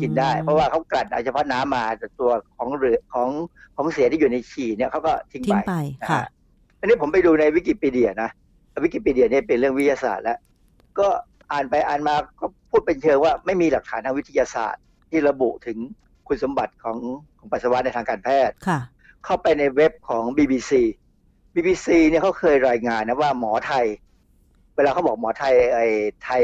[0.00, 3.28] กินได้ เพราะว่าเขากลั่นเอาเฉพาะน้ำมาแต่ตัวของเหลือของ
[3.76, 6.26] ของเสียที่อยู่ในฉี่เนี่ยเขาก็ทิ้งทิ้งไปไปนะค่ะฮะ
[6.80, 8.30] อันนี้ผมไปดูในวิกิพีเดียนะ
[8.84, 10.38] วิกิพีเดียเนี่ยเป็นเรื่องวิทยาศาสตร์แล้ว
[10.98, 11.08] ก็
[11.52, 15.78] อ่านไปอ่านมาก็พูดเป็นเชิงว่าไม่มีหลักฐานทางวิทยาศาสตร์ที่ระบุถึง
[16.26, 16.98] คุณสมบัติของ
[17.38, 18.78] ของปัสสาวะในทางการแพทย์ค่ะ
[19.24, 20.72] เข้าไปในเว็บของ BBC
[21.54, 23.86] BBC เนี่ยเขาเคยรายงานนะว่าหมอไทย
[24.76, 25.86] เวลาเขาบอกหมอไทยไอ้
[26.24, 26.42] ไทย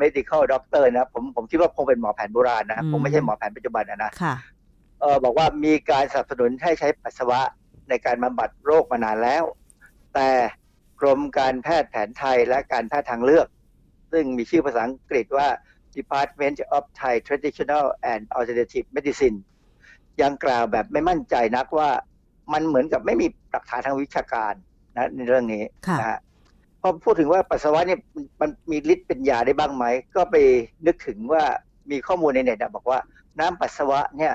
[0.00, 4.34] medical doctor นะผมผมคิดว่าคงเป็นหมอแผนโบราณนะอืมคงไม่ใช่หมอแผนปัจจุบันนะนะค่ะ
[5.00, 7.40] เออบอกว่ามีการสนับสนุนให้ใช้ปัสสาวะ
[7.88, 9.44] ในการบำบัดโรคมานานแล้ว
[10.14, 10.30] แต่
[11.00, 13.46] กรมการแพทย์แผนไทยและการแพทย์ทางเลือก
[14.12, 15.48] ซึ่งมีชื่อภาษาอังกฤษว่า
[15.98, 19.38] Department of Thai Traditional and Alternative Medicine
[20.22, 21.90] ยังกล่าวแบบไม่มั่นใจนักว่า
[22.52, 24.52] มันเหมือนกับไม่มีหลักฐานทางวิชาการ
[24.96, 26.18] นะในเรื่องนี้ค่ะนะฮะ
[26.80, 29.84] พอพูดถึงว่าปัสสาวะเนี่ยมันมันมีฤทธิ์เป็นยาได้บ้างไหม
[30.14, 30.36] ก็ไป
[30.86, 31.42] นึกถึงว่า
[31.90, 32.98] มีข้อมูลในเน็ตอะบอกว่า
[33.40, 34.34] น้ำปัสสาวะเนี่ย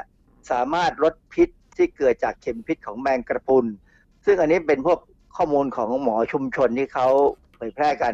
[0.52, 3.66] สามารถลดพิษที่เกิดจากเข็มพิษของแมงกระพรุน
[4.26, 5.00] ซึ่งอันนี้เป็นพวก
[5.38, 7.08] ข้อมูลของหมอชุมชนที่เขา
[7.56, 8.14] เผยแพร่กัน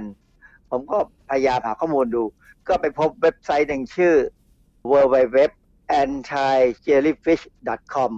[0.71, 0.97] ผมก็
[1.29, 2.23] พยายามหาข้อมูลดู
[2.67, 4.15] ก็ไปพบเว็บไซต์หนึ่งชื่อ
[4.91, 5.37] www
[6.01, 6.55] anti
[6.85, 7.43] jellyfish
[7.93, 8.11] com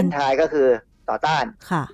[0.00, 0.68] anti ก็คือ
[1.08, 1.84] ต่อต้านค่ะ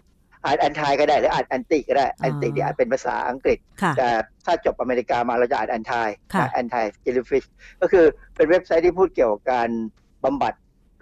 [0.45, 4.09] อ่าน anti ก็ได้หรืออ่าน anti ก็ได้ anti ที่อ่านเป็นภาษาอังกฤษค่ะแต่
[4.45, 7.47] ถ้าจบอเมริกามาเราจะอ่าน anti ค่ะนะ anti jellyfish
[7.81, 8.05] ก็คือ
[8.37, 9.69] เป็นเว็บไซต์ที่พูดเกี่ยวกับการ
[10.25, 10.55] บำบัด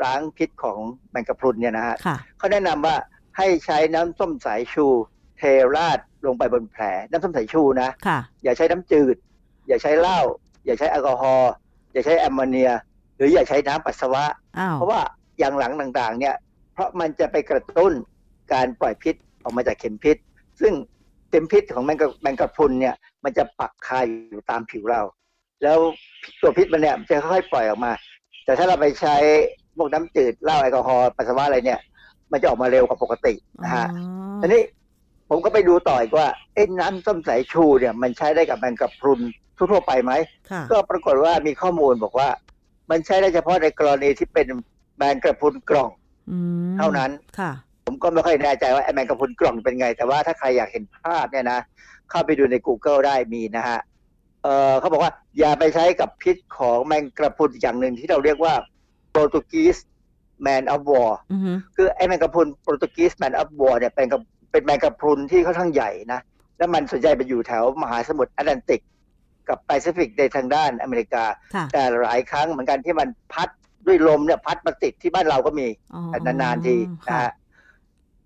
[0.04, 0.78] ล้างพิษของ
[1.10, 2.96] แมงกะพรุนเนี่ยนะฮะค่ะเขาแนะนำว่า
[3.38, 4.86] ให้ใช้น้ำส้มสายชู
[5.38, 5.42] เท
[5.74, 9.16] ราดลงไปบนแผล น้ำส้มสายชูนะค่ะอย่าใช้น้ำจืด
[9.68, 10.20] อย่าใช้เหล้า
[10.66, 11.52] อย่าใช้แอลกอฮอล์
[11.92, 12.70] อย่าใช้แอมโมเนีย
[13.16, 14.24] หรืออย่าใช้น้ำปัสสาวะ
[14.58, 15.00] อ้าวเพราะว่า
[15.38, 16.34] อย่างหลังต่างๆ เนี่ย
[16.74, 17.92] เพราะมันจะไปกระตุ้น
[18.52, 20.16] การปล่อยพิษออกมาจากเข็มพิษ
[20.60, 20.72] ซึ่ง
[21.30, 22.94] เข็มพิษของแมงกะแมงกะพรุนเนี่ย
[23.24, 23.98] มันจะปักคา
[24.30, 25.02] อยู่ตามผิวเรา
[25.62, 25.78] แล้ว
[26.40, 27.92] ตัวพิษมันเนี่ยมันจะค่อยๆปล่อยออกมา
[28.44, 29.16] แต่ถ้าเราไปใช้
[29.76, 31.80] พวกน้ำจืดเหล้าแอลกอฮอล์ปัสสาวะอะไรเนี่ย
[32.32, 34.62] มันจะออกมาเร็วกว่าปกตินะฮะอ๋อทีนี้
[35.28, 39.20] ผมก็ไปดูต่ออีกว่าเอ้น้ำส้มสายชูเนี่ย มันใช้ได้กับแมงกะพรุน
[39.56, 40.12] ทั่วๆไปไหม
[40.50, 42.28] ค่ะก็ปรากฏว่ามีข้อมูลบอกว่า
[42.90, 44.46] มันใช้ได้เฉพาะในกรณีที่เป็น
[44.96, 45.90] แมงกระพรุนกล่อง
[46.30, 46.38] อื
[46.72, 47.52] มเท่านั้นค่ะ
[47.84, 51.60] ผมก็ไม่ค่อยแน่ใจว่าไอ้แมงกะพรุนกล่องเป็นไง แต่ว่าถ้าใครอยากเห็นภาพเนี่ยนะ
[52.10, 53.78] เข้าไปดูใน Google ได้มีนะฮะ
[54.42, 58.54] เออเขาบอกว่าอย่าไปใช้กับพิษของแมงกระพรุนอย่างหนึ่งที่เราเรียกว่า
[59.10, 59.76] โปรตุ e ส
[60.42, 64.20] แมนอ f ฟวอร์อือฮึคือไอ้แมงกะพรุนโปรตุ e สแมนอ f ฟวอร์เนี่ยเป็นกับ
[64.56, 66.20] เป็นแมงกะพรุนที่ค่อนข้างใหญ่นะ
[66.58, 68.80] แล้วมันส่วนใหญ่ไปอยู่แถวมหาสมุทรแอตแลนติก
[69.48, 73.48] กับแปซิฟิกในทางด้านอเมริกาค่ะแต่หลายครั้งเหมือนกันที่มันพัด
[73.86, 77.32] ด้วยลมเนี่ยพัดมาติดที่บ้านเราก็มีอ๋อแต่นานๆทีนะค่ะฮะ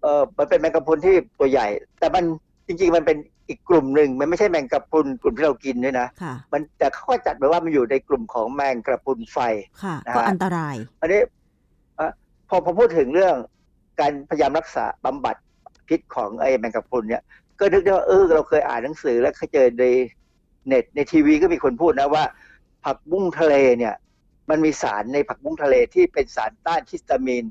[0.03, 1.67] เออมันเป็นแมงกะพรุนที่ตัวใหญ่
[1.99, 2.25] แต่มัน
[2.67, 3.17] จริงๆมันเป็น
[3.49, 9.39] อีกกลุ่มหนึ่งมันไม่ใช่แมงกะพรุนกลุ่มที่เรากินด้วยนะค่ะมันแต่เขาก็จัดไว้ว่ามันอยู่ในกลุ่มของแมงกระพรุนไฟ
[9.83, 11.21] ค่ะนะฮะก็อันตรายอันนี้
[11.97, 12.13] เอ่อ
[12.49, 13.37] พอพอพูดถึงเรื่อง
[14.01, 15.37] การพยายามรักษาบำบัด
[15.91, 17.23] พิษของไอ้แมงกะพรุนเนี่ย
[17.59, 19.85] ก็นึกได้ว่าเออเราเคยอ่านหนังสือแล้วเคยเจอใน
[20.67, 22.25] เน็ตในทีวีก็มีคนพูดนะว่า
[22.85, 23.95] ผักบุ้งทะเลเนี่ย
[24.51, 27.45] มันมีสารในผักบุ้งทะเลที่เป็นสารต้านฮิสตามีน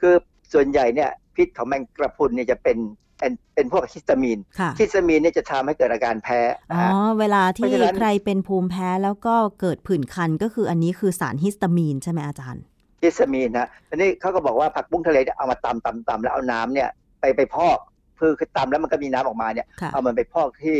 [0.00, 0.14] คือ
[0.52, 2.78] ส่วนใหญ่เนี่ยพิษของแมงกระพรุนเนี่ยจะเป็น
[3.18, 6.40] เป็นเป็นพวกฮิสตามีนค่ะฮิสตามีนเนี่ยจะทำให้เกิดอาการแพ้
[6.72, 12.62] อ๋นะอฮะเวลาเพที่ราะฉะนั้นใครเป็นภูมิแพ้แล้วก็เกิดผื่นคันก็คืออันนี้คือสารฮิสตามีนใช่ไหมอาจารย์
[13.02, 16.88] ฮิสตามีนนะทีนี้เขาก็บอกว่าผักบุ้งทะเลเนี่ยเอามาตำตำตำแล้วเอาน้ำเนี่ย
[17.26, 17.78] ไปไปพอก
[18.20, 20.78] คือคือตำแล้วมันก็มีน้ำออกมาเนี่ยค่ะเอามันไปพอกที่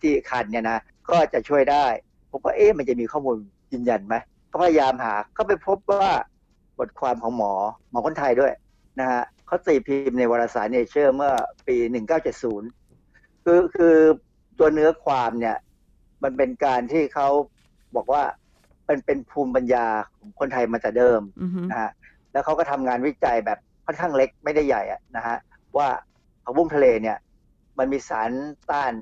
[0.00, 0.78] ที่คันเนี่ยนะ
[1.10, 1.86] ก็จะช่วยได้
[2.30, 3.36] ผมก็เอ๊ะมันจะมีข้อมูล
[3.72, 4.14] ยืนยันไหม
[4.50, 6.06] ก็พยายามหาก็ไปพบว่า
[6.78, 7.52] บทความของหมอ
[7.90, 8.52] หมอคนไทยด้วย
[9.00, 11.32] นะฮะเขาตีพิมพ์ในวารสารเนเจอร์เมื่อ
[11.66, 11.76] ปี
[12.40, 13.96] 1970 คือคือ
[14.58, 15.56] ตัวเนื้อความเนี่ย
[16.22, 17.28] มันเป็นการที่เขา
[17.96, 18.22] บอกว่า
[18.88, 19.86] มันเป็นภูมิปัญญา
[20.16, 21.90] ของคนไทยมาแต่เดิมอือฮึนะฮะ
[22.32, 25.36] แล้วเขาก็ทำงานวิจัยแบบค่อนข้างเล็กไม่ได้ใหญ่อะนะฮะ
[25.78, 25.88] ว่า
[26.44, 27.18] ผักบุ้งทะเลเนี่ย
[27.78, 28.30] มันมีสาร
[28.70, 28.92] ต้าน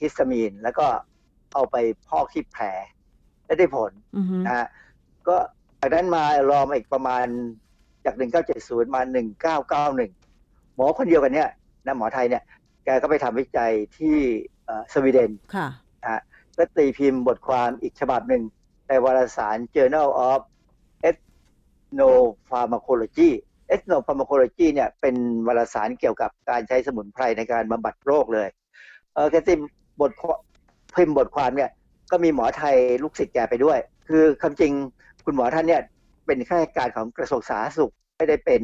[0.00, 0.86] ฮิสตามีน แล้วก็
[1.52, 1.76] เอาไป
[2.08, 2.64] พอกที่แผล
[3.44, 4.66] และได้ผลอือฮึนะฮะ
[5.28, 5.36] ก็
[5.80, 7.26] จากนั้นมารอมาอีกประมาณ
[8.04, 8.14] จาก
[8.54, 9.00] 1970มา
[9.64, 11.48] 1991หมอคนเดียวกันเนี่ย
[11.84, 12.42] นะหมอไทยเนี่ย
[12.84, 14.16] แกก็ไปทำวิจัยที่
[14.64, 15.68] เอ่อสวีเดนค่ะ
[16.02, 16.20] นะฮะ
[16.58, 18.42] ก็ตีพิมพ์บทความอีกฉบับหนึ่ง
[18.88, 20.40] ในวารสาร Journal of
[23.72, 25.14] Ethnopharmacology Ethnopharmacology เนี่ยเป็น
[25.46, 28.48] วารสารเกี่ยวกับการใช้สมุนไพรในการบำบัดโรคเลย
[29.14, 29.60] เออแกติม
[30.00, 30.38] บทความ
[30.94, 31.70] พิมพ์บทความเนี่ย
[32.10, 34.72] ก็มีหมอไทยลูกศิษย์แกไปด้วย คือคำจริง
[35.24, 35.82] คุณหมอท่านเนี่ย
[36.26, 38.62] เป็นข้าราชการของกระทรวงสาธารณสุขไม่ได้เป็น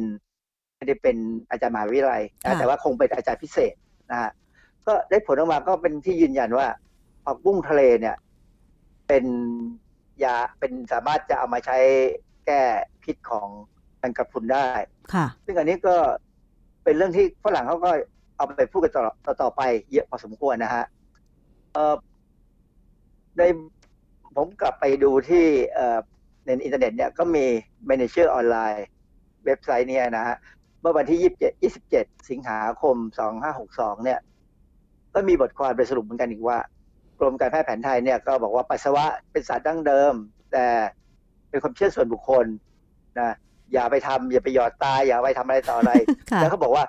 [0.77, 1.15] ไม่ได้เป็น
[1.49, 3.73] อาจารย์มหาวิทยาลัยนะแต่ว่าคงเป็นอาจารย์พิเศษ
[4.11, 4.31] นะฮะ
[4.87, 6.67] ก็ได้ผลออกมาก็เป็นที่ยืนยันว่า
[7.25, 8.15] ผักบุ้งทะเลเนี่ย
[9.07, 9.25] เป็น
[10.23, 11.77] ยาเป็นสามารถจะเอามาใช้
[12.45, 12.61] แก้
[13.03, 13.47] พิษของ
[14.01, 14.69] แมงกะพรุนได้
[15.13, 15.95] ค่ะ ซึ่งอันนี้ก็
[16.83, 17.91] เป็นเรื่องที่ฝรั่งเขาก็
[18.35, 20.85] เอาไปพูดกันต่อต่อต่อไปเยอะพอสมควรนะฮะ
[21.73, 21.95] เออ
[23.37, 23.41] ใน
[24.35, 25.99] ผมกลับไปดูที่เอ่อ
[26.45, 27.45] ในอินเทอร์เน็ตเนี่ยก็มี
[27.89, 28.85] Manager ออนไลน์
[29.45, 30.37] เว็บไซต์เนี่ยนะฮะ
[30.81, 32.95] เมื่อวันที่ 27 27 สิงหาคม
[33.49, 34.19] 2562 เนี่ย
[35.13, 36.57] ก็มีบทความไปสรุปเหมือนกันอีกว่า
[37.19, 40.13] กรมการแพทย์แผนไทยเนี่ยก็บอกว่าปัสสาวะเป็นสารดั้งเดิม
[40.51, 40.65] แต่
[41.49, 42.45] เป็นความเชื่อส่วนบุคคล
[43.19, 43.35] นะ
[43.73, 45.91] อย่าไปทำอย่าไปหยอดตาอย่าไปทำอะไรต่ออะไร
[46.31, 46.83] ค่ะแล้วเขาบอกว่า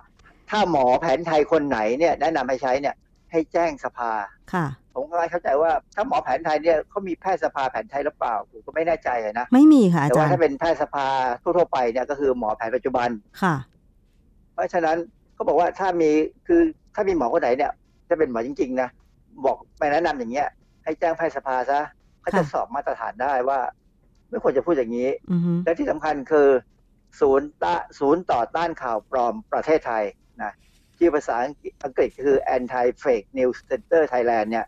[0.50, 2.94] ถ้าหมอแผนไทยคนไหนเนี่ยแนะนำให้ใช้เนี่ย
[3.30, 4.12] ให้แจ้งสภา
[4.52, 11.06] ค่ะ ผมก็ไม่เข้าใจว่าถ้าหมอแผนไทยเนี่ยเขามีแพทยสภาแผนไทยหรือเปล่าผมก็ไม่แน่ใจอะนะไม่มีค่ะอาแต่จาว่ารย์ถ้าเป็นแพทยสภา
[11.42, 13.08] ทั่วๆไปเนี่ยก็คือหมอแผนปัจจุบัน
[13.42, 13.54] ค่ะ
[14.54, 14.96] เพราะฉะนั้น
[15.34, 16.10] เขาบอกว่าถ้ามี
[16.46, 16.60] คือ
[16.94, 17.72] ถ้ามีหมอคนไหนเนี่ย
[18.08, 18.88] ถ้าเป็นหมอจริง ๆ นะ
[19.44, 20.48] บอกไปแนะนำอย่างเงี้ย
[20.84, 21.80] ให้แจ้งแพทยสภาซะ
[22.20, 23.58] เขาจะค่ะสอบมาตรฐานได้ว่า
[24.30, 26.48] ไม่ควรจะพูดอย่างนี้อือฮึและที่สำคัญคือ
[27.20, 30.04] ศูนย์ตะศูนย์ต่อต้านข่าวปลอมประเทศไทย
[30.42, 30.52] นะ
[30.98, 31.36] ชื่อภาษา
[31.84, 34.66] อังกฤษคือ Anti Fake News Center Thailand เนี่ย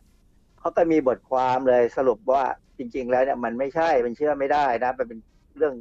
[0.59, 2.45] เขาก็มีบทความเลยสรุปว่า
[2.78, 5.18] จริง ๆ แล้วเนี่ยมันไม่ใช่มันเชื่อไม่ได้นะมันเป็น
[5.57, 5.74] เรื่อง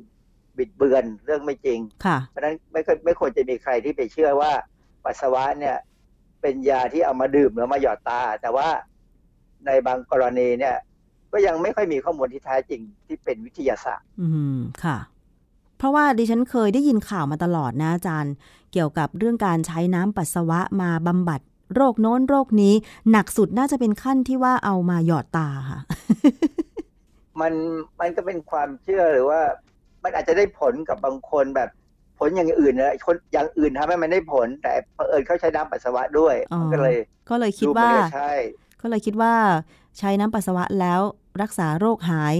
[0.57, 4.51] บิดเบือนเรื่องไม่จริงค่ะเพราะฉะนั้นไม่ควรไม่ควรจะมีใครที่ไปเชื่อว่า
[5.03, 5.78] ปัสสาวะเนี่ย
[6.41, 8.68] เป็นยาที่เอามาดื่มหรือมาหยอดตา แต่ว่า
[9.66, 10.76] ในบางกรณีเนี่ย
[11.32, 14.97] ก็ยังไม่ค่อยมีข้อมูลที่แท้จริงที่เป็นวิทยาศาสตร์ อืมค่ะ
[15.84, 18.34] เพราะว่าดิฉันเคยได้ยินข่าวมาตลอดนะอาจารย์
[18.71, 21.41] เกี่ยวกับเรื่องการใช้น้ำปัสสาวะมาบำบัด
[21.75, 22.73] โรคโน้นโรคนี้
[23.11, 25.79] หนักสุดน่าจะเป็นขั้นที่ว่าเอามาหยอดตาค่ะ
[27.41, 27.53] มัน
[27.99, 29.41] มันก็เป็นความเชื่อหรือว่า
[30.03, 31.69] มันอาจจะได้ผลกับบางคนแบบ
[32.19, 36.97] ผลอย่างอื่นนะคนอย่างอื่นทำให้มันได้ผล แต่เผอิญเขาใช้น้ำปัสสาวะด้วยอ๋อมันก็เลย
[37.29, 38.34] ก็เลยคิดเหมือนว่าจะใช่
[38.81, 39.34] ก็เลยคิดว่า
[39.99, 41.01] ใช้น้ำปัสสาวะแล้ว
[41.41, 42.36] รักษาโรคหาย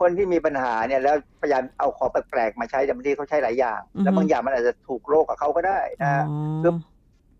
[0.00, 6.32] คนที่มีปัญหาเนี่ยแล้วพยายามเอาของแปลกๆมาใช้แต่บางทีเขาใช้หลายอย่างอือฮึแล้วบางอย่างมันอาจจะถูกโรคกับเขาก็ได้อ๋นะอ
[6.62, 6.72] คือ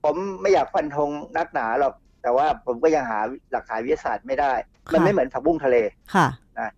[0.04, 3.18] ผมไม่อยากฟันธงนักหนาหรอกแต่ว่าผมก็ยังหา
[3.52, 4.52] หลักฐานวิทยาศาสตร์ไม่ได้
[4.92, 5.76] มันไม่เหมือนผักบุ้งทะเล
[6.14, 6.26] ค่ะ
[6.58, 6.70] นะ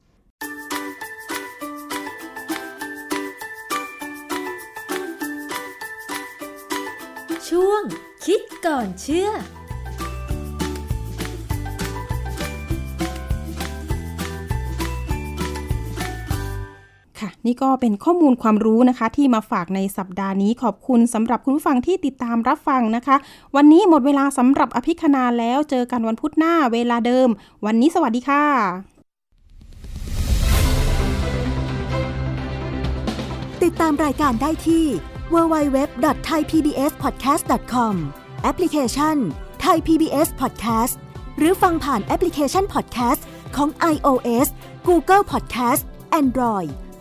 [7.49, 7.83] ช่วง
[8.27, 9.31] คิดก่อนเชื่อ
[17.47, 23.17] นี่ก็เป็นข้อมูลความรู้นะคะ ที่มาฝากในสัปดาห์นี้ขอบคุณสำหรับคุณผู้ฟังที่ติดตามรับฟังนะคะ
[23.57, 27.29] วันนี้หมดเวลาสำหรับอภิคณาแล้วเจอกันวันพุธหน้าเวลาเดิม
[27.67, 28.45] วันนี้สวัสดีค่ะ
[33.65, 34.85] ติดตามรายการได้ที่
[35.35, 37.95] www.thaipbspodcast.com
[38.43, 39.17] แอปพลิเคชัน
[39.65, 40.95] Thai PBS Podcast
[41.39, 43.21] หรือฟังผ่านแอปพลิเคชัน Podcast
[43.57, 44.49] ของ iOS
[44.89, 45.83] Google Podcast
[46.21, 46.71] Android